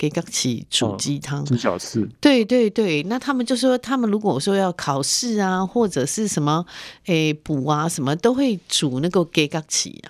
[0.00, 2.08] 给个起煮鸡汤，煮小事。
[2.22, 6.64] 对对对，那他们就说，他们如果说要考试啊，或者是什么，
[7.04, 10.08] 诶补啊，什么都会煮那个给个起啊。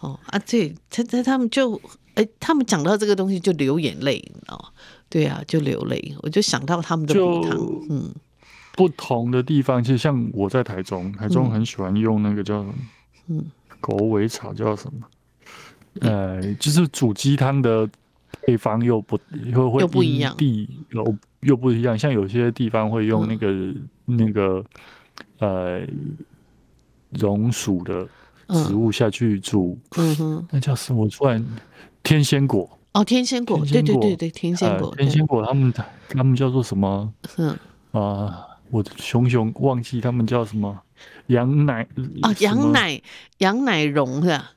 [0.00, 1.78] 哦啊，对，他他他们就，
[2.14, 4.70] 诶，他们讲到这个东西就流眼泪，你知道吗？
[5.10, 7.58] 对啊，就流泪，我就想到他们的补汤，
[7.90, 8.14] 嗯。
[8.74, 12.64] 不同的地方，其实像我在台中，台中很喜欢用那个叫
[13.28, 13.44] 嗯
[13.80, 15.06] 狗尾草叫什么？
[16.00, 17.86] 呃，就是煮鸡汤的
[18.42, 21.98] 配方又不又会又不一样，地又又不一样。
[21.98, 24.64] 像有些地方会用那个、嗯、那个
[25.38, 25.80] 呃
[27.10, 28.06] 榕属的
[28.48, 31.04] 植物下去煮，嗯哼，那叫什么？
[31.04, 31.44] 我突然
[32.02, 32.68] 天仙果。
[32.92, 35.72] 哦，天仙果，对对对对，天仙果，天仙果，他们
[36.08, 37.12] 他们叫做什么？
[37.36, 37.50] 嗯。
[37.50, 37.58] 啊、
[37.92, 38.34] 呃，
[38.70, 40.80] 我熊熊忘记他们叫什么？
[41.26, 41.86] 羊奶
[42.22, 43.02] 啊，羊奶
[43.38, 44.52] 羊奶蓉是吧？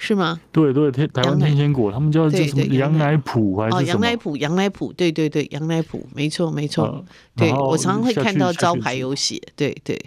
[0.00, 0.40] 是吗？
[0.52, 2.62] 对对，台台湾天仙果，他们叫叫什么？
[2.66, 3.76] 羊奶埔还是？
[3.76, 7.04] 哦，羊奶埔，羊奶埔，对对对，羊奶埔，没错没错。
[7.34, 10.00] 对，我常常会看到招牌有写，对对。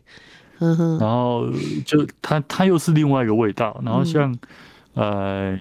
[0.60, 0.98] 嗯哼。
[0.98, 1.46] 然后
[1.86, 3.82] 就它它又是另外一个味道。
[3.84, 4.34] 然后像
[4.94, 5.60] 呃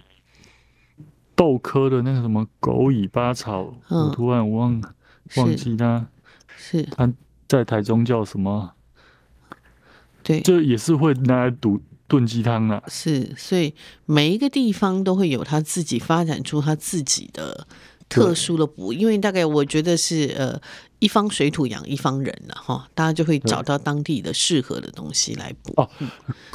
[1.35, 4.81] 豆科的那个什么狗尾巴草，我突然我忘
[5.39, 6.07] 忘记它，
[6.57, 7.13] 是它
[7.49, 8.75] 在台中叫什么？
[10.23, 11.83] 对，这也是会拿来煮。
[12.11, 13.73] 炖鸡汤啊，是，所以
[14.05, 17.65] 每一个地方都会有他自己发展出他自己的
[18.09, 20.61] 特殊的补，因为大概我觉得是呃
[20.99, 25.73] 一方水土养一方人了哈，大家就会找到当地的适合的东西来补。
[25.81, 25.89] 哦，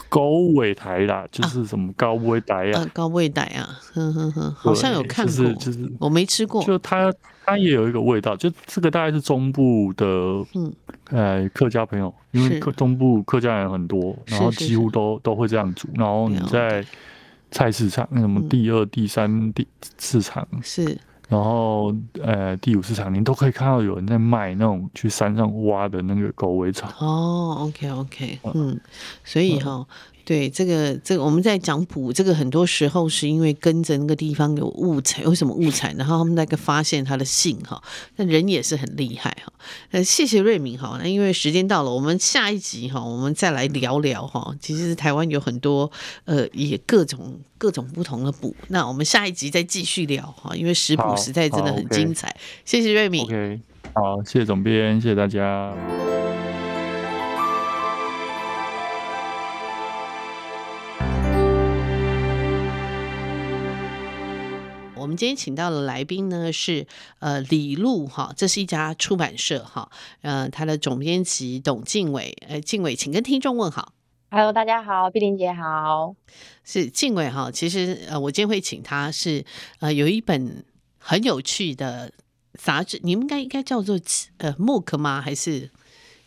[0.10, 7.14] 狗尾台啦，就是什么高尾台啊，高尾台啊，哼哼哼，好像有看过，就是就是我没吃过，就它。
[7.48, 10.04] 它也有一个味道，就这个大概是中部的，
[10.56, 10.74] 嗯，
[11.10, 15.88] 呃，客家朋友，因为客中部客家人很多，然后几乎都都会这样煮。
[15.94, 16.86] 然后你在
[17.52, 19.68] 菜市场，那什么第二、第三、第
[20.00, 20.84] 市场是，
[21.30, 26.88] 然后呃第五市场，你都可以看到有人在卖那种去山上挖的那个狗尾草。
[27.00, 28.80] 哦，OK OK，嗯，
[29.24, 29.86] 所以哈。
[30.26, 35.96] 对这个，这个我们在讲补，这个很多时候是因为跟着那个地方有物产，有什么物产？
[35.96, 37.80] 然后他们那个发现它的性哈，
[38.16, 39.54] 那人也是很厉害哈。
[39.92, 40.98] 呃，谢谢瑞敏哈。
[41.00, 44.52] 那因为时间到了，我们下一集哈，我们再来聊聊哈。
[44.60, 45.92] 其实台湾有很多
[46.24, 48.56] 呃，也各种各种不同的补。
[48.70, 52.36] 那我们下一集再继续聊哈，因为食补实在真的很精彩。
[52.66, 53.24] 谢谢瑞敏。
[53.24, 53.60] OK，
[53.94, 56.25] 好，谢谢总编，谢谢大家。
[65.06, 66.88] 我们今天请到的来宾呢是
[67.20, 69.88] 呃李路哈，这是一家出版社哈，
[70.22, 73.94] 呃，他的总编辑董敬伟，呃，靖玮，请跟听众问好。
[74.32, 76.16] Hello，大家好，碧玲姐好，
[76.64, 77.52] 是敬伟哈。
[77.52, 79.46] 其实呃，我今天会请他是
[79.80, 80.66] 呃，有一本
[80.98, 82.12] 很有趣的
[82.56, 84.00] 杂志，你们应该应该叫做
[84.40, 85.22] 呃 MOOC 吗？
[85.22, 85.70] 还是？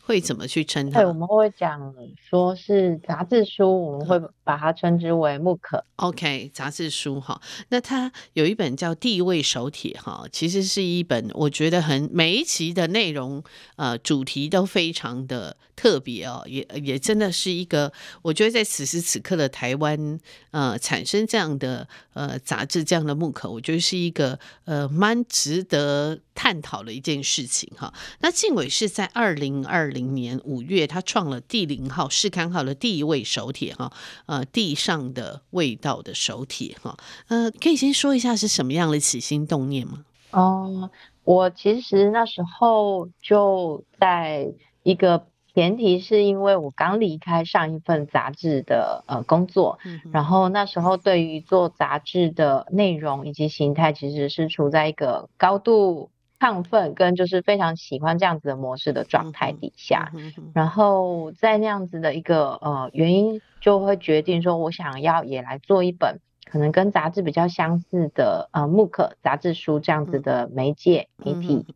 [0.08, 1.00] 会怎么去称它？
[1.00, 1.94] 对，我们会讲
[2.30, 5.82] 说是杂志书，我们会把它称之为 MOOC。
[5.96, 7.38] OK，杂志书哈。
[7.68, 13.44] 那它有一本叫《地位手帖》哈，其实是一本我觉得很每一期的内容
[13.76, 20.18] 呃主题都非常的特别哦，也也真的是一个我觉得在此时此刻的台湾
[20.50, 27.94] 呃产生这样的呃杂志这样的木口我觉得是一个呃蛮值得探讨的一件事情哈。
[28.18, 33.92] 那靖玮是在二零二零年五月，他创了第零号试刊号的第一位手帖哈，
[34.26, 36.96] 呃，地上的味道的手帖哈，
[37.28, 40.04] 呃，可以先说一下是什么样的起心动念吗？
[40.32, 40.90] 哦，
[41.22, 45.26] 我其实那时候就在一个
[45.58, 56.10] 前提是因为我刚离开上一份杂志的呃工作，嗯、然后那时候对于做杂志的内容以及形态，其实是处在一个高度。
[56.40, 71.66] 亢奋跟就是非常喜欢这样子的模式的状态底下，嗯、然后在那样子的一个呃原因，就会决定说，我想要也来做一本可能跟杂志比较相似的呃 MOOC 杂志书这样子的媒介媒体。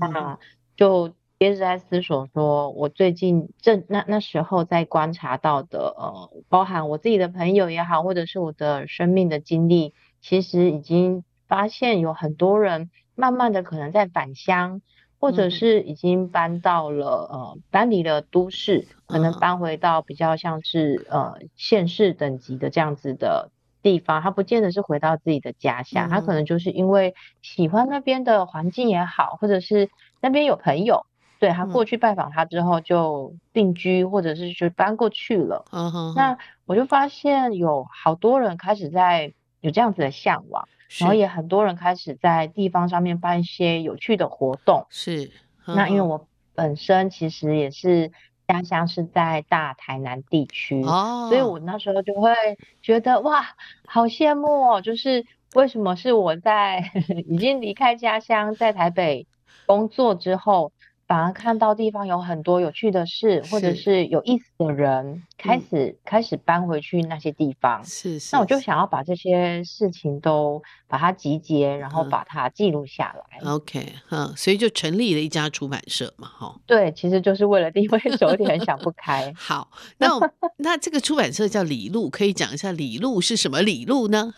[0.00, 0.40] 那
[0.76, 12.90] 就接着在思索说，我最近正那那时候在观察到的呃，包含我自己的朋友也好，或者是我的生命的经历，其实已经发现有很多人。
[13.14, 14.80] 慢慢的，可能在返乡，
[15.18, 23.50] 或者是已经搬到了、嗯、呃搬离了都市，可能搬回到比较像是呃县市等级的这样子的
[23.82, 24.22] 地方。
[24.22, 29.90] 他不见得是回到自己的家乡，嗯、他可能就是因为喜欢那边的环境也好，或者是
[30.22, 31.04] 那边有朋友，
[31.40, 35.64] 对他过去拜访他之后就定居，或者是就搬过去了。
[35.72, 40.68] 嗯哼，那我就发现有好多人开始在有这样子的向往。
[40.98, 44.86] 然后也很多人开始在地方上面办一些有趣的活动。
[44.90, 45.30] 是，
[45.64, 48.10] 那因为我本身其实也是
[48.48, 52.34] 家乡是在大台南地区，哦，所以我那时候就会
[52.82, 53.54] 觉得哇，
[53.86, 54.80] 好羡慕哦！
[54.80, 55.24] 就是
[55.54, 56.90] 为什么是我在
[57.28, 59.28] 已经离开家乡，在台北
[59.66, 60.72] 工作之后，
[61.10, 67.84] 反而看到地方有很多有趣的事，或者是有意思的人，开始、嗯、开始搬回去那些地方。
[67.84, 68.28] 是是。
[68.36, 73.40] 那我就想要把这些事情都把它集结，然后把它记录下来。
[73.40, 76.60] 嗯、OK，嗯，所以就成立了一家出版社嘛，哈。
[76.64, 79.34] 对，其实就是为了地位手点，想不开。
[79.36, 80.10] 好，那
[80.58, 84.32] 那这个出版社叫李路，可以讲一下李路是什么李路呢？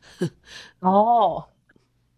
[0.80, 1.46] 哦，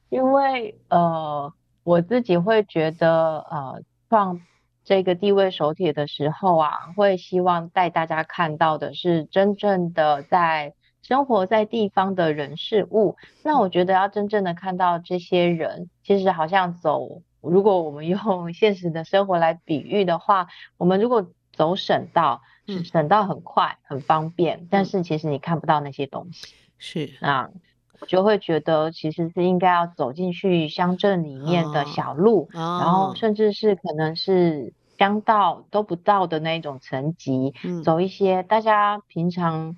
[0.09, 1.53] 因为呃。
[1.91, 4.41] 我自己会觉得，呃，创
[4.85, 13.17] 这个地位手帖的时候啊，会希望带大家看到的是真正的在生活在地方的人事物。
[13.43, 22.41] 那我觉得要真正的看到这些人，其实好像走，如果我们用现实的生活来比喻的话，我们如果走省道，
[22.85, 26.55] 省道很快很方便，但是其实你看不到那些东西。
[26.79, 27.51] 是啊。
[28.01, 39.77] 我就会觉得，其实是应该要走进去乡镇里面的小路，哦哦、然后甚至是可能是乡道都不到的那种层级，嗯、走一些大家平常。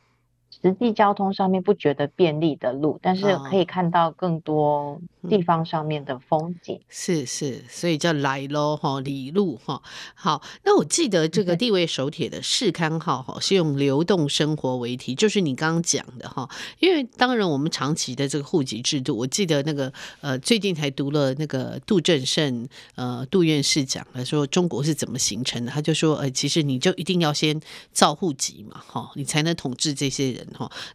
[0.62, 6.76] 实际交通上面不觉得便利的路，但是可以看到更多地方上面的风景。
[6.76, 9.82] 嗯、是是，所以叫来喽哈，里路哈。
[10.14, 16.48] 好，那我记得这个地位手帖的试刊号哈是用流动生活为题，就是你刚刚讲的哈。
[16.78, 27.60] 因为当然我们长期的这个户籍制度，我记得那个呃最近才读了那个杜正胜呃杜院士讲的说中国是怎么形成的，他就说呃其实你就一定要先
[27.90, 30.46] 造户籍嘛哈，你才能统治这些人。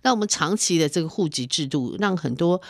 [0.02, 2.62] 那我们长期的这个户籍制度，让很多。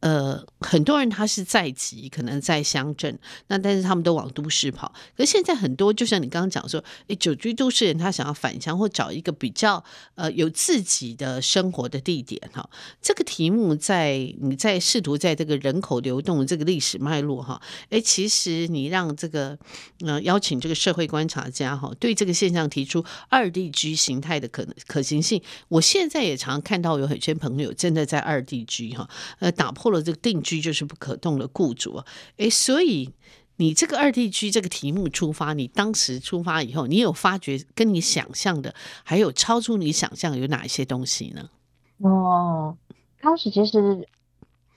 [0.00, 3.18] 呃，很多人他是在籍，可能在乡镇，
[3.48, 4.92] 那但是他们都往都市跑。
[5.16, 9.82] 可现在很多，就像你刚刚讲说，诶，久居都市人他想要返乡或找一个比较
[10.14, 12.70] 呃有自己的生活的地点哈。
[13.02, 19.58] 这个题目在你在试图在这个人口流动这个历史脉络哈，诶，其实你让这个
[20.06, 25.42] 呃邀请这个社会观察家哈，对这个现象提出二地居形态的可可行性。
[25.66, 29.87] 我现在也常看到有很些朋友真的在二地居哈，呃，打破。
[29.90, 33.12] 了这个定居就是不可动的雇主啊，诶，所以
[33.56, 41.48] 你这个二地居这个题目出发，你当时出发以后，你有发觉跟你想象的，还有超出你想象有哪一些东西呢？
[41.98, 42.76] 哦，
[43.20, 44.08] 当时其实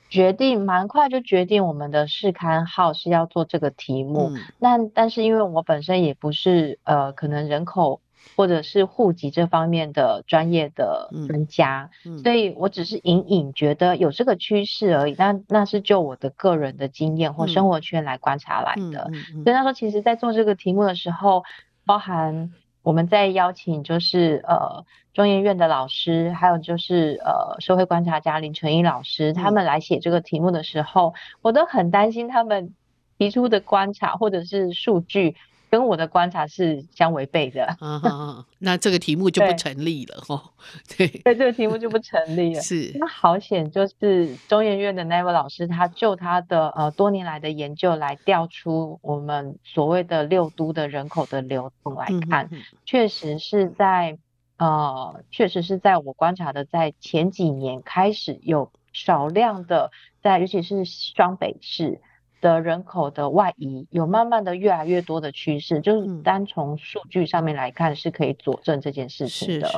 [0.09, 8.01] 决定蛮快就决定我们的试刊号是要做这个题目，嗯、那但是因为我本身也不是呃，可能人口。
[8.35, 15.15] 或者是户籍这方面的专业的专家，嗯嗯、所以我只是隐隐觉得有这个趋势而已。
[15.15, 19.11] 但那是就我的个人的经验或生活圈来观察来的。
[19.43, 21.43] 所以他说，其实，在做这个题目的时候，
[21.85, 22.51] 包含
[22.83, 32.73] 我们在邀请就是呃中研院的老师，还有就是呃社会观察家林纯一老师，他们来写这个题目的时候，嗯、我都很担心他们
[33.17, 35.35] 提出的观察或者是数据。
[35.71, 40.51] 跟我的观察是相违背的，啊，那这个题目就不成立了哦。
[40.97, 42.59] 对，对，这个题目就不成立了。
[42.61, 54.17] 是，那好险，就是中研院的那位老师，他就他的呃多年来的研究来调出我们所谓的六都的人口的流动来看，嗯、哼哼确实是在
[54.57, 59.89] 呃，确实是在我观察的，在前几年开始有少量的
[60.21, 62.01] 在，尤其是双北市。
[62.41, 69.69] 的人口的外移有慢慢的越来越多的趋势，就是单从数据上面来看是可以佐证这件事情的。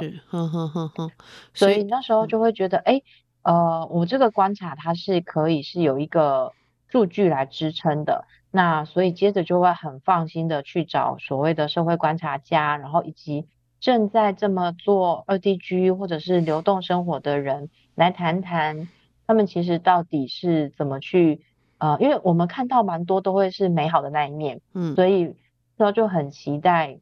[1.53, 3.01] 所以那时候就会觉得，哎、
[3.41, 6.53] 嗯，呃，我这个观察它是可以是有一个
[6.89, 8.25] 数据来支撑的。
[8.49, 13.45] 那所以接着就会很放心的去找所谓的社会观察家，然后以及
[13.81, 18.87] 正在这么做二地居或者是流动生活的人来谈谈，
[19.27, 21.41] 他们其实到底是怎么去。
[21.83, 25.35] 呃，因为我们看到蛮多都会是美好的那一面，嗯，所以
[25.77, 26.99] 说就很期待，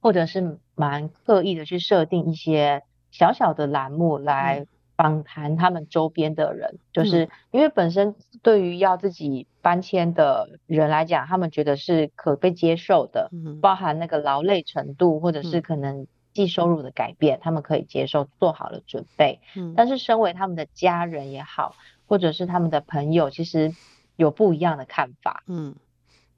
[0.00, 4.66] 或者是蛮刻意的去设定一些小小的栏目来
[4.96, 21.74] 访谈他们周边的人，嗯、就是因为本身对于要自己搬迁的人来讲，他们觉得是可被接受的，嗯、包含那个劳累程度或者是可能计收入的改变，嗯、他们可以接受，做好了准备，嗯，但是身为他们的家人也好。
[22.12, 23.74] 或者是他们的朋友，其实
[24.16, 25.44] 有不一样的看法。
[25.46, 25.76] 嗯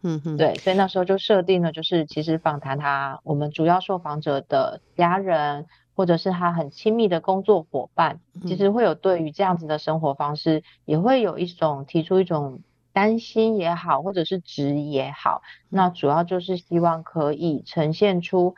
[0.03, 5.66] 嗯嗯，对，所以那时候就设定了，就是其实访谈他，我们主要受访者的家人，
[5.97, 12.61] 或者是他很亲密的工作伙伴，其实会有对于这样子的生活方式，也会有一种提出一种
[12.93, 15.43] 担心也好，或者是质疑也好。
[15.68, 18.55] 那主要就是希望可以呈现出。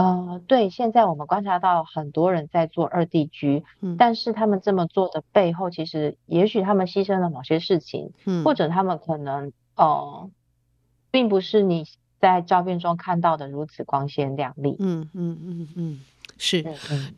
[0.00, 10.30] 呃，对，现在我们观察到很多人在做二地居，嗯，但是他们这么做的背后，其实也许他们牺牲了某些事情，嗯，或者他们可能呃
[11.10, 11.84] 并不是你
[12.18, 14.76] 在照片中看到的如此光鲜亮丽。
[14.78, 16.00] 嗯嗯嗯嗯，
[16.42, 16.64] 是，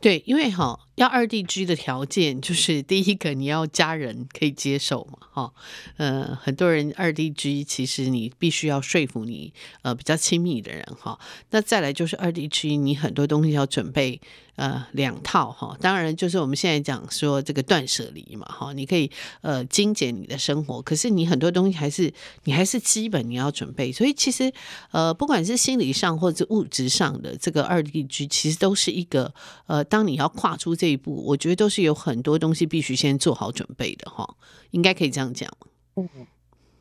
[0.01, 5.53] 对，因为哈，要二地居的条件就是第一个你要家人可以接受嘛，哈，
[5.97, 11.17] 呃，很多人二地居其实你必须要说服你呃比较亲密的人哈，
[11.51, 14.21] 那再来就是二地居你很多东西要准备。
[14.57, 22.13] 呃，两套哈，当然就是我们现在讲说这个断舍离嘛，哈，你可以呃精简你的生活，可是你很多东西还是
[22.45, 24.53] 你还是基本你要准备，所以其实
[24.91, 29.33] 呃不管是心理上或者物质上的这个二地居，其实都是一个
[29.67, 34.37] 呃，当你要跨出这一步，我觉得都是有很多东西必须先做好准备的哈，
[34.73, 35.51] 应该可以这样讲。
[35.97, 36.09] 嗯，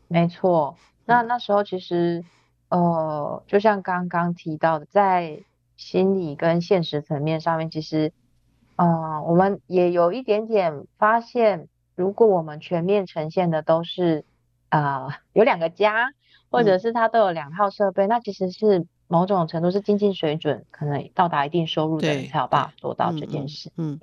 [0.09, 0.75] 没错。
[1.05, 2.23] 那那时候其实
[2.69, 5.41] 呃，就像刚刚提到的，在
[5.81, 8.13] 心理跟现实层面上面，其实，
[8.75, 14.23] 呃，我们也有一点点发现，如果我们全面呈现的都是，
[14.69, 16.11] 呃，有两个家，
[16.51, 23.71] 或者是他都有两套设备，嗯，那其实是某种程度是经济水准可能到达一定收入的人才有办法做到这件事。
[23.75, 23.99] 嗯，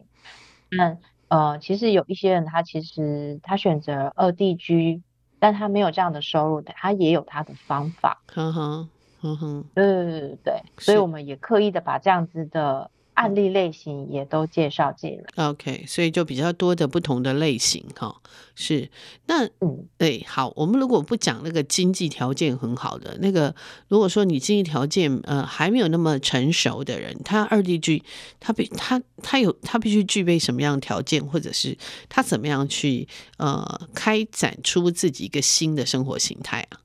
[0.69, 0.99] 那
[1.29, 5.01] 呃，其实有一些人他其实他选择二地居，
[5.39, 8.21] 但他没有这样的收入的，他也有他的方法。
[8.27, 8.89] 呵呵
[9.23, 15.45] 嗯哼，对对对对，所以我们也刻意的把这样子的案例类型也都介绍进来。
[15.49, 18.15] OK，所以就比较多的不同的类型哈。
[18.55, 18.89] 是，
[19.27, 23.53] 那嗯，对，好，我们如果不讲那个经济条件很好的那个，
[23.89, 28.03] 如果说你经济条件呃还没有那么成熟的人，他二地居，
[28.39, 31.77] 他必他他有他必须具备什么样的条件，或者是
[32.09, 33.09] 他怎么样去
[33.39, 36.79] 呃开展出自己一个新的生活形态啊？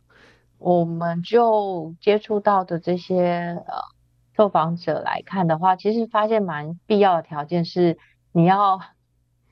[0.64, 3.74] 我们就接触到的这些呃
[4.36, 7.98] 受访者来看的话，其实发现蛮必要的条件是
[8.32, 8.80] 你要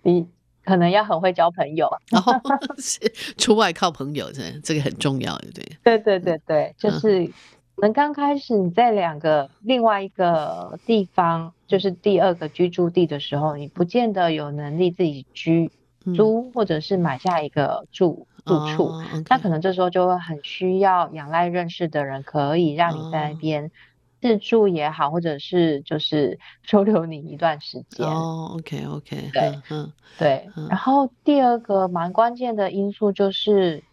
[0.01, 0.29] 你
[0.63, 2.33] 可能要很会交朋友，然后
[2.77, 2.99] 是
[3.37, 5.77] 出外靠朋友，这这个很重要，对对？
[5.83, 7.27] 对对对对，就是
[7.75, 15.69] 可能刚开始你在两个另外一个地方，就是第二个居住地的时候，你不见得有能力自己居
[16.15, 18.27] 租，或者是买下一个住。
[18.45, 19.25] 住处，oh, okay.
[19.29, 23.71] 那可能这时候就会很需要仰赖认识的人，可以让你在那边
[24.19, 25.13] 自住也好，oh.
[25.13, 28.07] 或者是就是 收留你一段时间。
[28.07, 30.49] 哦、oh,，OK OK，对，嗯，对。
[30.69, 33.83] 然后第二个蛮关键的因素就是，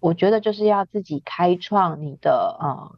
[0.00, 2.92] 我觉得就是要自己开创你的呃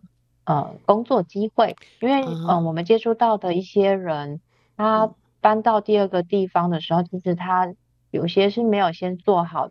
[0.44, 2.48] 呃工作机会，因为嗯、uh -huh.
[2.48, 4.40] 呃、我们接触到的一些人，
[4.76, 5.10] 他
[5.40, 7.74] 搬到第二个地方的时候，其实他
[8.10, 9.70] 有些是没有先做好。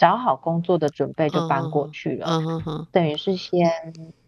[0.00, 2.62] 找好工作的准备就搬过去了，uh.
[2.62, 2.86] Uh.
[2.90, 3.70] 等于是先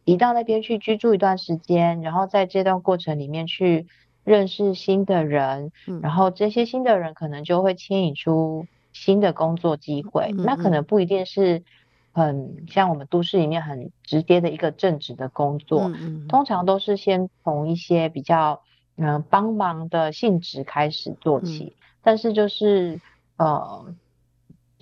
[0.05, 3.87] 移到那边去居住一段时间，然后在这段过程里面去
[4.23, 10.35] 认识新的人，嗯、然后这些新的人可能就会牵引出新的工作机会。
[10.37, 11.62] 嗯、那可能不一定是
[12.12, 18.61] 很像我们都市里面很直接的一个正职的工作，嗯、通常都是先从一些比较
[18.99, 23.01] 嗯帮忙的性质开始做起，嗯、但是就是
[23.39, 23.95] 呃。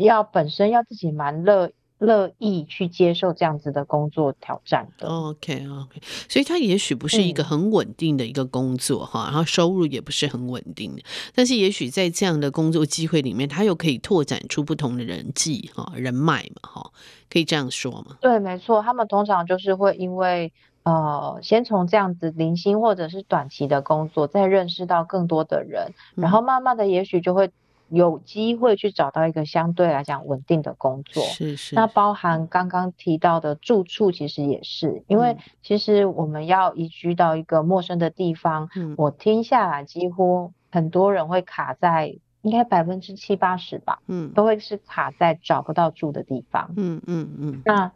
[0.04, 5.06] 要本身要自己蛮乐乐意去接受这样子的工作挑战的。
[5.06, 11.02] OK OK，所以他也许不是一个很稳定的一个工作哈、嗯，然后收入也不是很稳定的，
[11.34, 16.90] 但是也许在这样的工作机会里面，他又可以拓展出不同的人际哈人脉嘛哈，
[17.28, 18.16] 可以这样说吗？
[18.22, 20.50] 对，没错，他们通常就是会因为
[20.84, 27.50] 呃，先从这样子零星或者是短期的工作，再认识到更多的人，嗯、然后慢慢的也许就会。
[27.90, 31.74] 有机会去找到一个相对来讲稳定的工作，是是。
[31.74, 47.62] 那包含刚刚提到的住处，其实也是，因为其实我们要移居到一个陌生的地方，嗯，我听下来几乎很多人会卡在，应该百分之七八十吧，嗯，都会是卡在找不到住的地方，嗯嗯嗯。
[47.64, 47.92] 那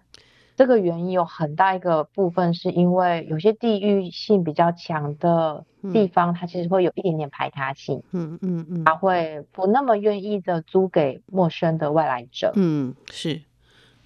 [0.56, 13.42] 这个原因有很大一个部分是因为有些地域性比较强的地方，嗯，它其实会有一点点排他性，嗯嗯嗯，它会不那么愿意的租给陌生的外来者，嗯，是，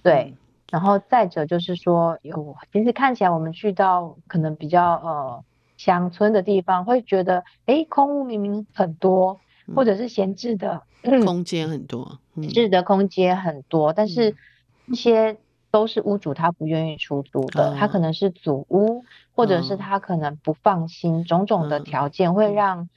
[0.01, 0.33] 对，
[0.71, 5.43] 然后再者就是说，有其实看起来我们去到可能比较呃
[5.77, 9.39] 乡村的地方，会觉得哎，空屋明明很多，
[9.75, 10.81] 或者是闲置的
[11.23, 14.35] 空间很多，闲、嗯、置的空间很多，但是
[14.87, 15.37] 一些。
[15.71, 19.03] 都是屋主他不愿意出租的，他可能是祖屋，
[19.35, 22.89] 或者是他可能不放心，种种的条件会让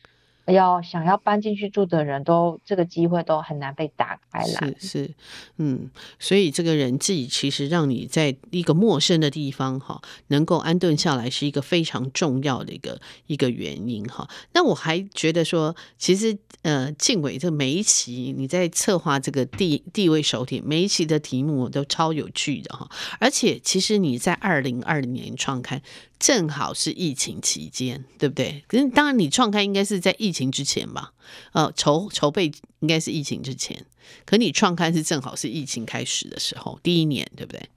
[0.46, 4.74] 要想要搬进去住的人都这个机会都很难被打开来。
[4.78, 5.14] 是是，
[5.58, 14.28] 嗯，所以这个人际其实让你在一个陌生的地方哈，能够安顿下来是一个非常重要的一个一个原因哈。
[14.52, 22.88] 那我还觉得说，其实呃，静伟这每一期你在策划这个地地位手帖，每一期的题目都超有趣的哈。
[23.20, 25.80] 而且其实你在二零二零年创刊。
[26.22, 28.64] 正好是疫情期间，对不对？
[28.68, 31.12] 可是当然，你创刊应该是在疫情之前吧？
[31.50, 33.84] 呃，筹筹备应该是疫情之前，
[34.24, 37.68] 可你创刊是正好是疫情开始的时候，第一年，对不对？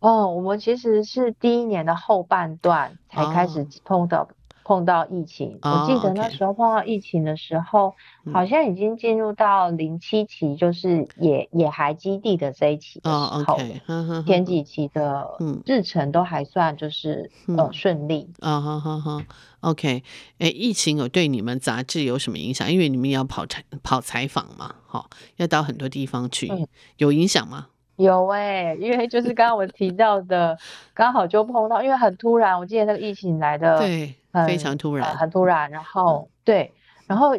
[0.00, 4.28] 哦，我们其实是第一年的后半段才开始碰到。
[4.68, 7.94] 哦碰到疫情，oh, 我记得那时候碰到疫情的时候.
[8.30, 13.16] 好像已经进入到零七期，就是野野孩基地的这一期的时
[13.46, 13.56] 候
[13.86, 14.26] ，oh.
[14.26, 15.26] 前几期的
[15.64, 18.30] 日程都还算就是、嗯、呃顺利。
[18.40, 19.24] 啊哈哈哈
[19.60, 20.02] ，OK，
[20.38, 22.70] 哎，疫情有对你们杂志有什么影响？
[22.70, 27.68] 因为你们要跑采跑采访嘛，好，要到很多地方去，嗯、有影响吗？
[27.98, 30.56] 有哎、欸，因为就是刚刚我提到的，
[30.94, 34.14] 刚好就碰到，因为很突然，我记得那个疫情来的对，
[34.46, 35.68] 非常突然，呃、很突然。
[35.72, 36.72] 然后、嗯、对，
[37.08, 37.36] 然后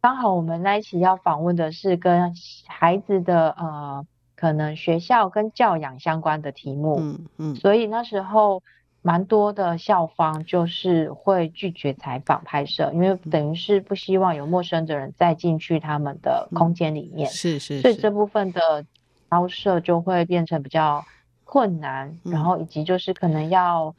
[0.00, 2.34] 刚好我们那一期要访问的是跟
[2.66, 8.62] 孩子的呃，可能学校跟教养相关的题目，嗯嗯，所以那时候
[9.02, 18.86] 蛮多的校方就是会拒绝采访拍摄，因为等于是不希望有陌生的人再进去他们的空间里面，是，是，所以这部分的。
[19.30, 21.04] 交涉就会变成比较
[21.44, 23.94] 困难，然后以及就是可能要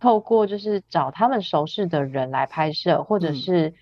[0.00, 3.74] 透过就是找他们熟识的人来拍摄，或者是。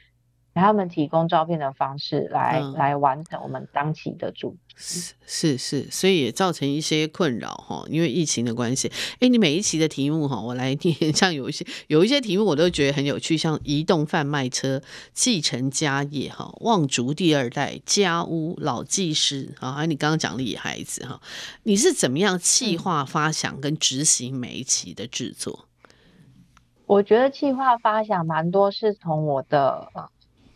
[0.53, 8.91] 给他们提供照片的方式来、嗯、来完成我们当期的主题是是是，所以也造成一些困扰哈，因为疫情的关系。
[9.21, 14.83] 哎，你每一期的题目哈，我来念， 像有一些有一些题目我都觉得很有趣，像移动贩卖车、
[15.13, 21.21] 继承家业哈、望族第二代、家屋、老技师啊，还有你刚刚讲的野孩子哈，
[21.63, 25.67] 你是怎么样企划发想跟执行每一期的制作？
[26.87, 29.89] 我觉得企划发想蛮多是从我的。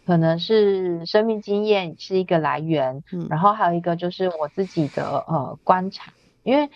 [0.06, 6.68] 可能是生命经验是一个来源，嗯，然后还有一个就是我自己的呃观察，因为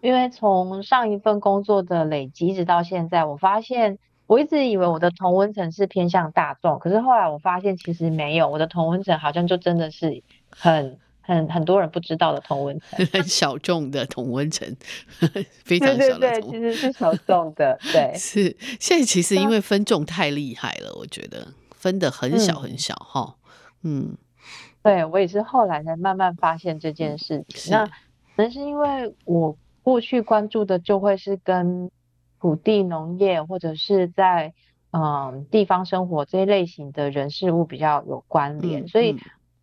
[0.00, 14.74] 因为从上一份工作的累积一直到现在，我发现我一直以为我的同温层是偏向大众，可是后来我发现其实没有，我的同温层好像就真的是很很很多人不知道的同温层， 很小众的同温层，
[15.64, 21.46] 非常小的对对对，其实是小众的，对， 是现在其实因为分众太厉害了，我觉得。
[21.80, 23.36] 分的很小很小哈，
[23.82, 24.14] 嗯，
[24.82, 27.72] 对我也是后来才慢慢发现这件事情。
[27.72, 31.90] 那可能是因为我过去关注的就会是跟
[32.38, 34.52] 土地农业或者是在
[34.90, 39.16] 嗯地方生活这一类型的人事物比较有关联，嗯，所以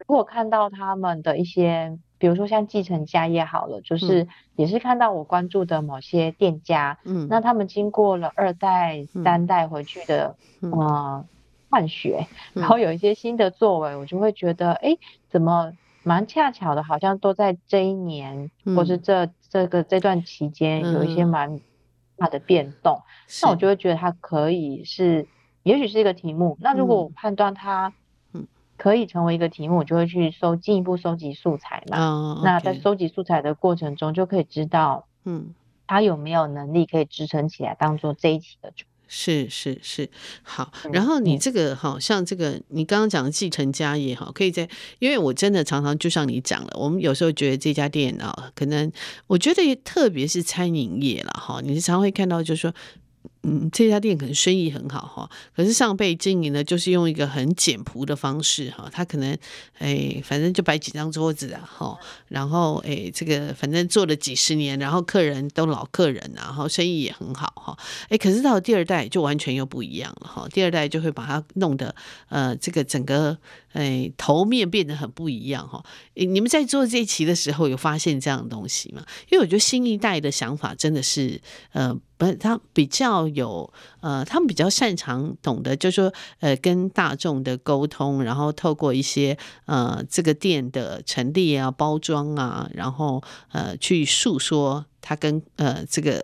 [0.08, 10.72] 如果看到他们的一些，比如说像继承家业好了，就是也是看到我关注的某些店家，嗯，那他们经过了二代三代回去的，嗯。
[10.72, 11.26] 呃
[11.70, 14.98] 换血，然后有一些新的作为，我就会觉得，哎、嗯，
[15.30, 21.60] 怎么蛮恰巧的，好像都在这一年，嗯、或是这这个这段期间，有一些蛮
[22.16, 23.04] 大的变动，嗯、
[23.44, 25.28] 那我就会觉得它可以是，
[25.64, 26.58] 也许是一个题目。
[26.62, 27.94] 那如果我判断它，
[28.78, 31.98] 可以成为一个题目，我就会去搜进一步收集素材嘛。
[31.98, 35.56] 嗯、那在收集素材的过程中，就可以知道，嗯，
[35.88, 38.86] 它有没有能力可以支撑起来，当做这一期的主。
[39.08, 40.10] 是是是，
[40.44, 40.72] 好。
[40.92, 44.68] 然后你这个好像这个，你刚刚讲的继承家业哈，可以在，
[45.00, 48.92] 因为我真的常常就像你讲了，我们有时候觉得这家店啊，可能
[49.28, 52.74] 我觉得特别是餐饮业了哈，你常会看到就是说。
[53.50, 59.38] 嗯，这家店可能生意很好哈，可是上辈经营呢，就是用一个很简朴的方式哈，他可能
[59.78, 67.78] 哎，反正就摆几张桌子啊哈，然后哎，这个反正做了几十年，然后客人都老客人，然后生意也很好哈，
[68.10, 71.96] 哎，可是到了第二代就完全又不一样了哈，第二代就会把它弄得
[72.28, 73.38] 呃，这个整个
[73.78, 75.84] 哎头面变得很不一样哈。
[76.14, 79.06] 你们在做这一期的时候有发现这样的东西吗？
[79.30, 81.98] 因为我觉得新一代的想法真的是呃。
[82.20, 96.20] 不是他比较有呃，他们比较擅长懂得，就是说呃，跟大众的沟通，然后透过一些呃这个店的陈列啊、包装啊，然后呃去诉说他跟呃这个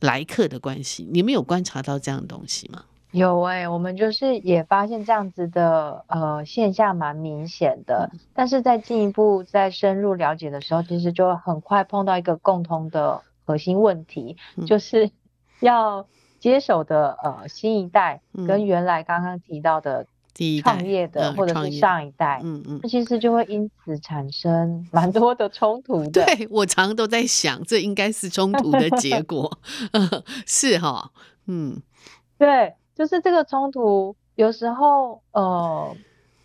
[0.00, 1.06] 来客的关系。
[1.08, 2.86] 你们有观察到这样的东西吗？
[3.12, 14.36] 有哎、欸，我们就是也发现这样子的呃现象蛮明显的，但是在进一步再深入了解的时候，其实就很快碰到一个共同的核心问题，
[14.66, 15.10] 就是。
[15.62, 16.06] 要
[16.38, 26.24] 接手的呃新一代跟原来刚刚提到的第一代创业的，嗯、或者是上一代，嗯嗯，那其实就会因此产生蛮多的冲突的。
[26.24, 29.58] 对，我常常都在想，这应该是冲突的结果，
[30.46, 31.10] 是哈，
[31.46, 31.82] 嗯，
[32.38, 35.96] 对，就是这个冲突，有时候呃，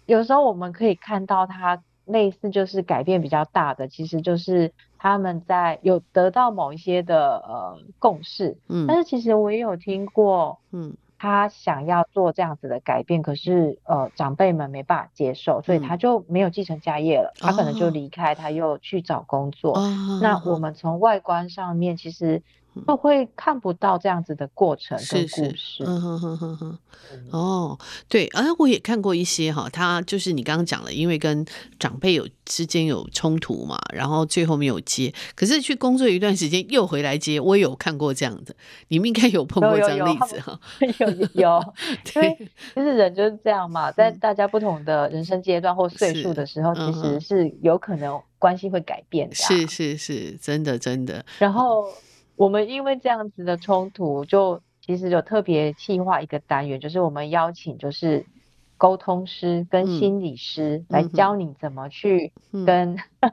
[0.06, 10.96] 有时候我们可以看到它类似就是改变比较大的，其实就是他们在有得到某一些的呃共识，嗯，但是其实我也有听过，嗯。
[11.18, 19.78] 他想要做这样子的改变，可是呃长辈们没办法接受，所以他就没有继承家业了，嗯、他可能就离开，他又去找工作。
[19.78, 22.44] 哦、那我们从外观上面其实。
[22.88, 25.50] 就会看不到这样子的过程跟故事。
[25.52, 26.80] 是是嗯哼哼哼哼。
[27.32, 31.46] 哦，对，而我也看过一些哈，他就是你刚刚讲了，因为跟
[31.80, 38.56] 长辈有之间有冲突嘛，然后最后没有接，可是去工作一段时间又回来接，我有看过这样的，
[38.88, 40.60] 你们应该有碰过这样的例子哈。
[41.00, 41.74] 有有，
[42.14, 42.36] 对，
[42.74, 49.48] 其实人就是这样嘛，在大家不同的人生阶段或岁数的时候，嗯、其实是有可能关系会改变的、啊。
[49.48, 51.24] 是是是，真的真的。
[51.40, 51.86] 然后。
[52.36, 58.26] 我们因为这样子的冲突，就其实有特别计划一个单元，就是我们邀请就是
[58.78, 62.34] 沟通师跟心理师来教你怎么去
[62.66, 63.32] 跟、 嗯。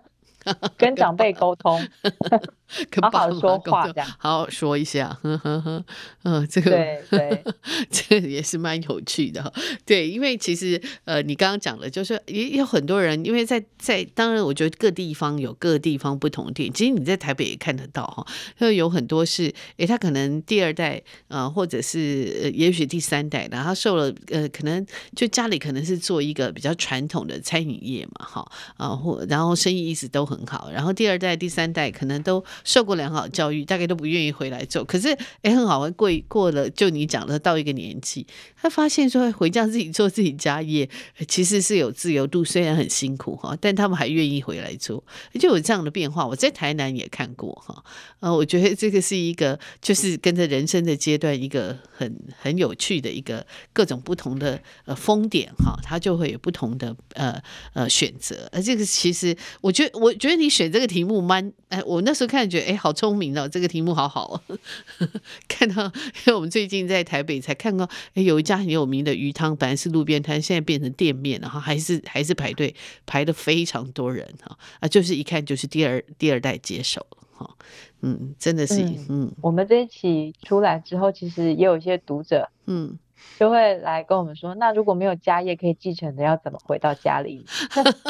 [0.76, 1.78] 跟长辈沟通，
[3.02, 4.08] 好好说话，这样。
[4.18, 5.84] 好好说一下，呵呵呵，
[6.24, 7.44] 嗯，这个对 对，
[7.90, 9.52] 这个也是蛮有趣的，
[9.84, 18.26] 对，因为其实呃，你刚刚讲的，就是也有很多人，因为在在，当然我觉得各地方有各地方不同的店，其实你在台北也看得到哈，
[18.58, 30.22] 就有很多是，诶，他可能第二代呃，或者是也许第三代，然后他受了呃，可能就家里可能是做一个比较传统的餐饮业嘛，哈啊，或然后生意一直都。
[30.32, 34.82] 很好，然后第二代、第三代可能都受过良好教育，大概都不愿意回来做。
[34.82, 40.88] 可是，哎，很好，过过了，就你讲的到一个年纪，他发现说回家自己做自己家业，
[41.28, 45.04] 其实是有自由度，虽然很辛苦哈，但他们还愿意回来做，
[45.38, 46.26] 就有这样的变化。
[46.26, 47.84] 我在台南也看过哈，
[48.20, 57.38] 呃，我觉得这个是一个，就是跟着人生的阶段一个很很有趣的一个各种不同的呃风点哈，他就会有不同的呃
[57.74, 58.48] 呃选择。
[58.52, 60.10] 而这个其实，我觉得我。
[60.22, 64.58] 觉得你选这个题目蛮哎，我那时候看觉得哎，好聪明哦，这个题目好好哦。
[65.48, 65.92] 看到，因
[66.26, 72.74] 为我们最近在台北才看到，哎，有一家很有名的鱼汤，本来是路边摊，现在变成店面，了哈还是还是排队
[73.06, 77.56] 排的非常多人哈啊，就是一看就是第二第二代接手了哈，
[78.00, 82.98] 嗯，真的是嗯，嗯，我们这一期出来之后，其实也有一些读者嗯。
[83.38, 87.44] 就会来跟我们说，那如果没有家业可以继承的，要怎么回到家里？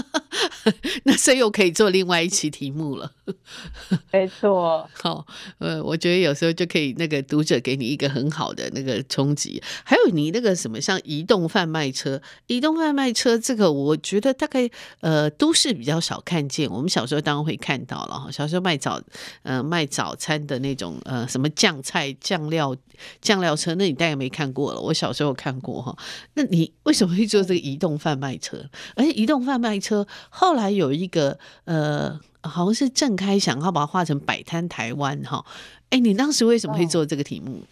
[1.04, 3.10] 那所以又可以做另外一期题目了。
[4.12, 5.26] 没错，好，
[5.58, 9.62] 呃，我觉得有时候就可以那个读者给你一个很好的那个冲击。
[9.84, 14.68] 还有你那个什么，像移动贩卖车，移动贩卖车这个，我觉得大概
[15.00, 16.70] 呃都市比较少看见。
[16.70, 19.00] 我们小时候当然会看到了，小时候卖早
[19.42, 22.76] 呃卖早餐的那种呃什么酱菜酱料
[23.20, 24.80] 酱料车，那你大概没看过了。
[24.80, 24.92] 我。
[25.02, 25.96] 小时候看过哈，
[26.34, 28.56] 那你为什么会做这个移动贩卖车？
[28.94, 35.44] 而且移动贩卖车后来有一个呃，好像是郑开想要把它画成摆摊台湾哈。
[35.90, 37.62] 哎，你当时为什么会做这个题目？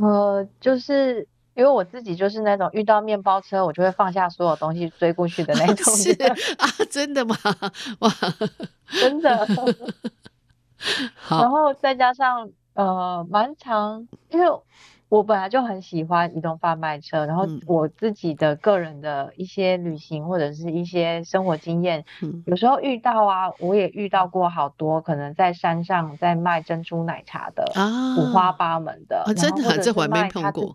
[0.00, 5.92] 呃，就是因为我自己就是那种遇到面包车，我就会放下所有东西追过去的那种。
[5.98, 6.12] 是
[6.58, 7.36] 啊，真的吗？
[7.98, 8.14] 哇，
[9.00, 9.48] 真的。
[11.28, 14.46] 然后再加上呃，蛮长，因为。
[15.08, 30.74] 我本来就很喜欢移动贩卖车，然后我自己的个人的一些旅行或者是一些生活经验，嗯、有时候遇到啊，我也遇到过好多可能在山上在卖珍珠奶茶的啊，五花八门的，啊、真的这还没碰过。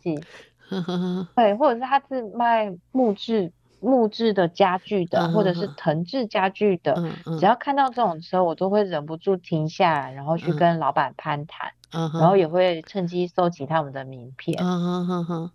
[1.35, 3.51] 对，或者是他是卖木质
[3.81, 6.95] 木质的家具的，或者是藤制家具的，
[7.39, 11.73] 只要看到这种车，我都会忍不住停下来，然后去跟老板攀谈。
[11.91, 12.21] Uh.
[12.21, 14.63] 然后也会趁机收集他们的名片。
[14.63, 15.51] 嗯哼哼，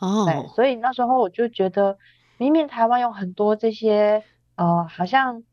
[0.00, 1.98] 哦，对，所以那时候我就觉得，
[2.36, 4.24] 明明台湾有很多这些，
[4.56, 5.44] 呃，好像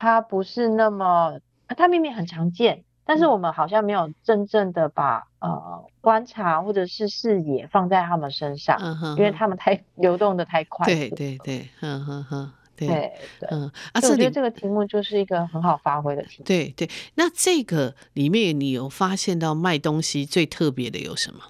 [0.00, 1.38] 它不是那么，
[1.68, 9.16] 它明明很常见，但是我们好像没有真正的把呃观察或者是视野放在他们身上，uh.
[9.16, 10.86] 因为他们太 流动的太快。
[10.86, 12.52] 对对对，嗯哼哼。
[12.74, 16.44] 对，对，嗯，啊，我觉得这个题目就是一个很好发挥的题目。
[16.44, 21.40] 对对，那这个里面你有发现到卖东西最特别的有什么？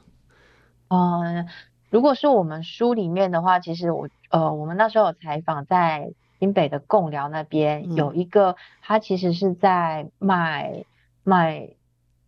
[0.89, 1.47] 嗯，
[1.91, 10.85] 如果是我们书里面的话，其实我呃，我们那时候有采访在新北的贡寮那边，嗯、有一个他其实是在卖
[11.25, 11.71] 卖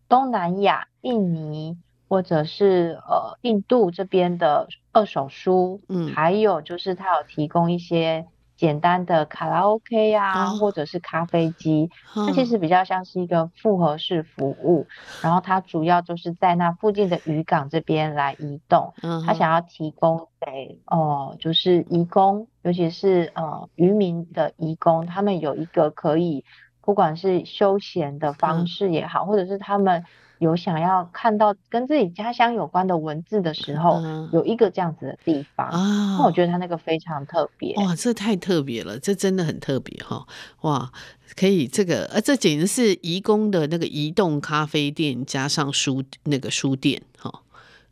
[0.08, 1.78] 东南亚、印尼。
[2.06, 8.26] 或者是呃印度这边的二手书，嗯，还有就是他有提供一些。
[8.56, 14.86] 简单的卡拉 OK 啊，或者是咖啡机，它其实比较像是一个复合式服务。
[15.22, 18.94] 然后它主要就是在那附近的渔港这边来移动。
[19.02, 26.44] 嗯它想要提供给哦，就是移工，尤其是呃渔民的移工，他们有一个可以
[26.84, 30.04] 不管是休闲的方式也好，或者是他们。
[30.38, 37.74] 有想要看到跟自己家乡有关的文字的时候，嗯、有一个这样子的地方啊，那我觉得他那个非常特别。
[37.76, 40.26] 哇，这太特别了，这真的很特别哈！
[40.62, 40.90] 哇，
[41.36, 47.42] 可以这个，呃，这简直是移工的那个移动咖啡店加上书那个书店哈，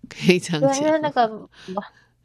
[0.08, 0.72] 可以这样讲。
[0.72, 1.48] 对，因为那个。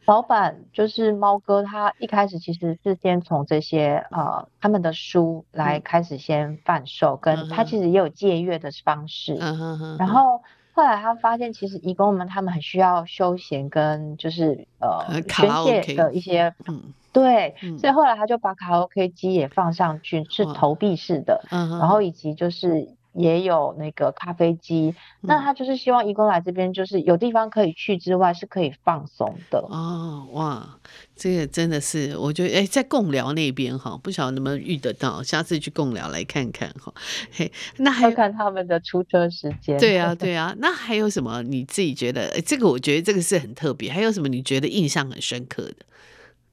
[0.07, 9.37] 老板就是猫哥，他一开始其实是先从这些呃他们的书来开始先贩售，嗯、跟他其实也有借阅的方式。
[9.39, 9.97] 嗯哼哼。
[9.99, 10.41] 然后
[10.71, 22.95] 后来他发现，其实义工们他们很需要休闲跟就是呃宣泄的一些，嗯，对，嗯、所以后来他就把卡拉 OK 机也放上去，是投币式的，嗯，然后以及就是。
[23.13, 29.59] 也有那个咖啡机，那他就是希望移工来这边，就是有地方可以去之外，是可以放松的。
[29.69, 30.77] 哦，哇，
[31.15, 36.93] 这个真的是，我觉得哎，在贡寮那边哈，不晓得能不能遇得到，下次去贡寮来看看哈。
[37.31, 39.79] 嘿，那还要看他们的出车时间。
[39.79, 42.31] 对啊， 对啊，那还有什么你自己觉得？
[42.35, 43.91] 哎，这个我觉得这个是很特别。
[43.91, 45.77] 还有什么你觉得印象很深刻的？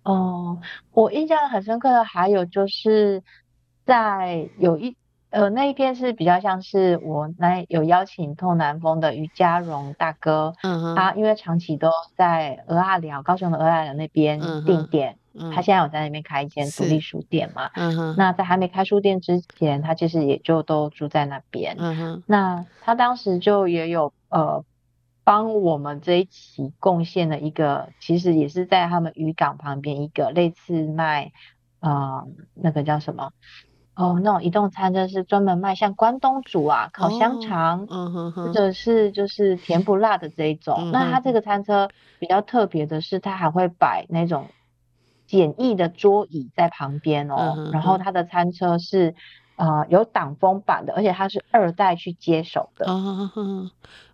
[0.04, 0.58] 哦，
[0.92, 3.22] 我印象很深刻的还有就是
[3.84, 4.96] 在有一。
[5.34, 24.64] 呃，那一篇是比较像是我那有邀请透南风的于家荣大哥，嗯哼，他因为长期都在鹅阿寮，高雄的鹅阿寮那边定点，嗯、他现在有在那边开一间独立书店嘛，嗯哼，那在还没开书店之前，他其实也就都住在那边，嗯哼，那他当时就也有呃
[25.24, 31.32] 帮我们这一期贡献了一个，其实也是在他们渔港旁边一个类似卖
[31.80, 33.32] 啊、呃、那个叫什么？
[33.96, 40.76] 哦，那种移动餐车是专门卖像关东煮啊、烤香肠，嗯哼哼，或者是就是甜不辣的这一种。
[40.78, 41.88] 嗯、那它这个餐车
[42.18, 44.48] 比较特别的是，它还会摆那种
[45.26, 47.70] 简易的桌椅在旁边哦。
[47.72, 49.14] 然后它的餐车是
[49.56, 52.86] 呃有挡风板的，而且它是二代去接手的。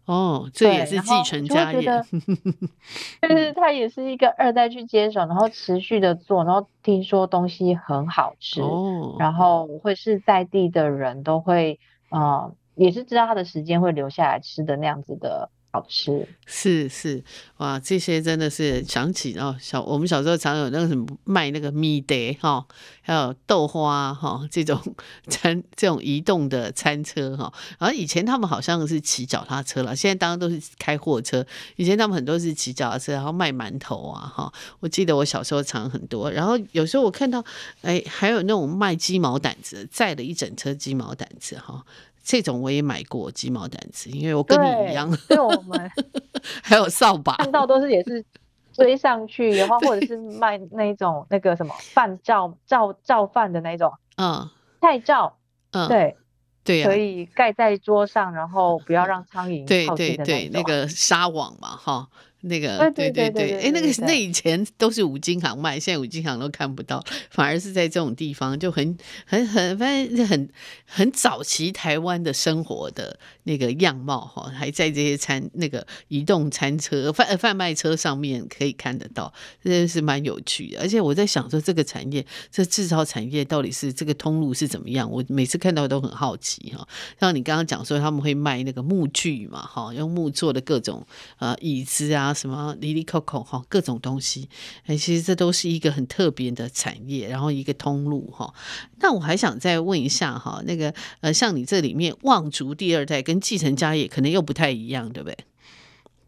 [0.07, 1.82] 哦，这也是继承家业，
[3.22, 11.78] 就是他也是一个二代去接手，然后持续的做，然后听说东西很好吃，哦、然后会是在地的人都会，
[12.11, 15.51] 呃，也是知道他的时间会留下来吃的那样子的。
[15.72, 17.22] 好吃是是
[17.58, 22.66] 哇，这些真的是想起哦，小我们小时候常有那个什么卖那个米德哈，
[23.02, 24.80] 还有豆花哈这种
[25.30, 31.46] 餐这种移动的餐车哈，然后以前他们好像是骑脚踏车了，现在当然都是开货车。
[31.76, 34.52] 以前他们很多是骑脚踏车，然后卖馒头啊哈。
[34.80, 37.44] 我记得我小时候常很多，然后有时候我看到
[37.82, 41.84] 哎，还有那种卖鸡毛掸子，载了一整车鸡毛掸子哈。
[42.30, 45.90] 这种我也买过鸡毛掸子，因为我跟你一样，对我们
[46.62, 48.24] 还有扫把，看到都是也是
[48.72, 54.48] 追上去，然后 或者是卖那种那个什么饭罩罩罩饭的那种，嗯，
[54.80, 55.38] 菜罩，
[55.72, 56.16] 嗯，对
[56.62, 62.08] 对，可以盖在桌上，然后不要让苍蝇对对对，那个纱网嘛，哈。
[62.43, 70.49] 那个对对对，哎，那个那以前都是五金行卖，现在五金行都看不到，反而是在这种地方就很很很反正很
[70.86, 79.30] 很早期台湾的生活的那个样貌哈，还在这些餐那个移动餐车贩贩卖车上面可以看得到，
[79.62, 80.80] 真的是蛮有趣的。
[80.80, 85.11] 而且我在想说，这个产业这制造产业到底是这个通路是怎么样？
[85.11, 86.88] 我每次看到都很好奇哈。
[87.20, 91.07] 像你刚刚讲说他们会卖那个木具嘛，哈，用木做的各种
[91.38, 92.29] 呃椅子啊。
[92.32, 94.48] 什么离离扣扣哈，各种东西，
[94.86, 98.52] 哎，其实这都是一个很特别的产业，然后一个通路哈。
[99.00, 105.36] 那我还想再问一下哈，那个呃，像你这里面望族第二代跟继承家业可能又不太一样，对不对？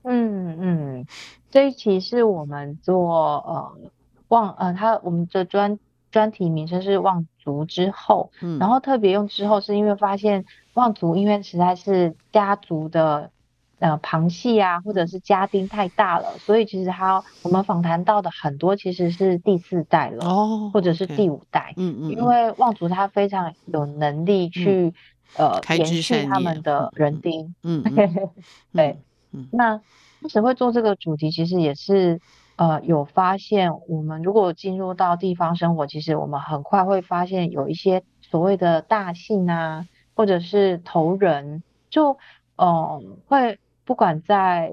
[0.05, 1.07] 嗯嗯，
[1.51, 3.73] 这一期是我们做呃
[4.29, 5.79] 望呃，他我们的专
[6.11, 10.45] 专题名称是望族之后，嗯，然后特别用之后是因为发现
[10.75, 13.31] 望族因为实在是家族的。
[13.83, 24.95] 呃，旁系啊，或者是家丁太大了，所以其实他我们访谈到的很多其实是第四代了，哦，或者是第五代，嗯嗯，因为望族他非常有能力去
[25.37, 27.83] 呃延续他们的人丁，嗯，
[28.73, 29.01] 对，
[29.51, 29.81] 那
[30.21, 32.21] 当时会做这个主题，其实也是
[32.55, 42.13] 呃有发现，我们如果进入到地方生活，其实我们很快会发现有一些所谓的大姓啊，或者是头人，就
[42.55, 43.59] 嗯、呃、会。
[43.85, 44.73] 不管在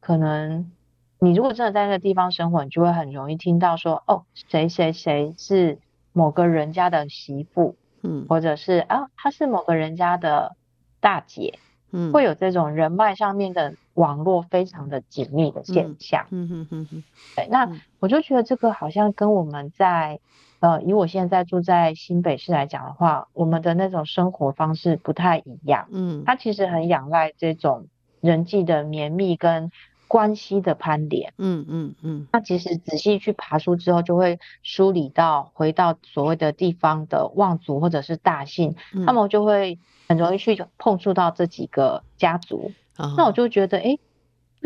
[0.00, 0.70] 可能
[1.18, 5.78] 你如果真的在那个地方生活，你就会很容易听到说，哦，谁谁谁是
[6.12, 10.56] 某个人家的媳妇，嗯，或者是啊，她是某个人家的
[11.00, 11.58] 大姐，
[11.90, 17.04] 嗯，会有这种人脉上面的网络非常的紧密的现象，嗯嗯嗯嗯，
[17.36, 17.70] 对，那
[18.00, 20.20] 我就觉得这个好像跟我们在。
[20.60, 25.88] 呃，以我现在住在新北市来讲的话，我们的那种生活方式不太一样。
[25.90, 27.88] 嗯，它其实很仰赖这种
[28.24, 29.70] 人际的绵密跟
[30.08, 31.34] 关系的攀连。
[31.38, 32.26] 嗯嗯嗯。
[32.32, 42.72] 那其实仔细去爬书之后，就会梳理到回到所谓的地方的望族或者是大姓，嗯、他们就会很容易去碰触到这几个家族。
[42.98, 44.00] 嗯、那我就觉得，哎、欸。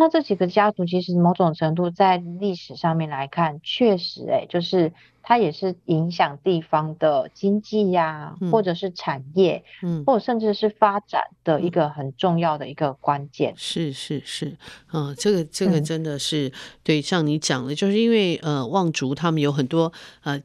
[0.01, 4.93] 那这几个家族其实某种程度在历史上面来看，确实诶、欸，就是
[5.29, 13.55] 它也是影响地方的经济呀、啊，嗯、或者是产业，嗯，或者甚至是发展的一个很重要的一个关键。
[13.57, 14.57] 是是是，
[14.93, 16.53] 嗯，这个这个真的是、嗯、
[16.83, 20.41] 对，像你讲的，就是因为呃，望族他们有很多呃，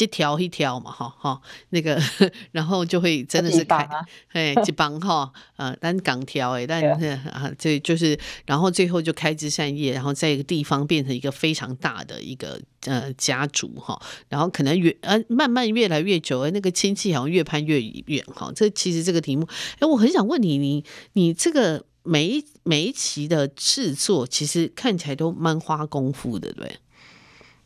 [0.00, 1.98] 一条一条嘛，哈哈，那个
[2.52, 3.88] 然后就会真的是开，
[4.32, 8.74] 哎，这帮哈，呃，单港条哎，但是啊，这就是然后。
[8.74, 13.96] 最后就开枝散叶，然后在一个地方变成一个非常大的一个呃家族哈，
[14.28, 18.52] 然后可能越呃慢慢越来越久，那个亲戚好像越攀越远哈。
[18.54, 19.46] 这其实这个题目，
[19.78, 26.70] 哎，我很想问你，你你这个每一每一期的制作，其实看起来都蛮花功夫的，对？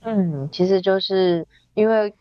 [0.02, 2.12] 嗯，其实就是因为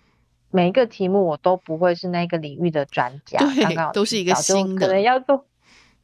[0.51, 5.45] 每一个题目我都不会是那个领域的专家，对，刚刚都是一个新的，可能要做，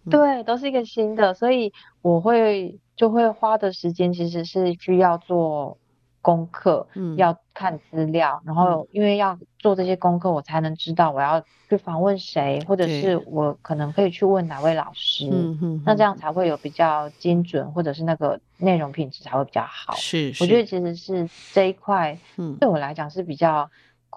[0.09, 2.79] 对，都是一个新的，所以我会。
[2.95, 5.79] 就会花的时间其实是需要做
[6.23, 19.93] 功课，嗯，要看资料，然后因为要做这些功课，我才能知道我要去访问谁，或者是我可能可以去问哪位老师，嗯嗯，那这样才会有比较精准，或者是那个内容品质才会比较好。
[19.93, 23.69] 是，是，我觉得其实是这一块，嗯，对我来讲是比较。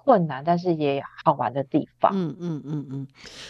[0.05, 2.13] 困难，但是也好玩的地方。
[2.15, 3.07] 嗯嗯嗯嗯，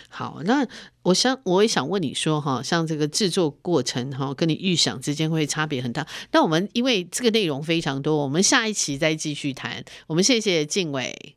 [0.08, 0.66] 好，那
[1.02, 6.06] 我想我也想问你说哈，像这个制作过程哈，跟你预想之间会差别很大。
[6.32, 9.84] 那我们因为这个内容非常多，我们下一期再继续谈。
[10.06, 11.36] 我们谢谢静伟。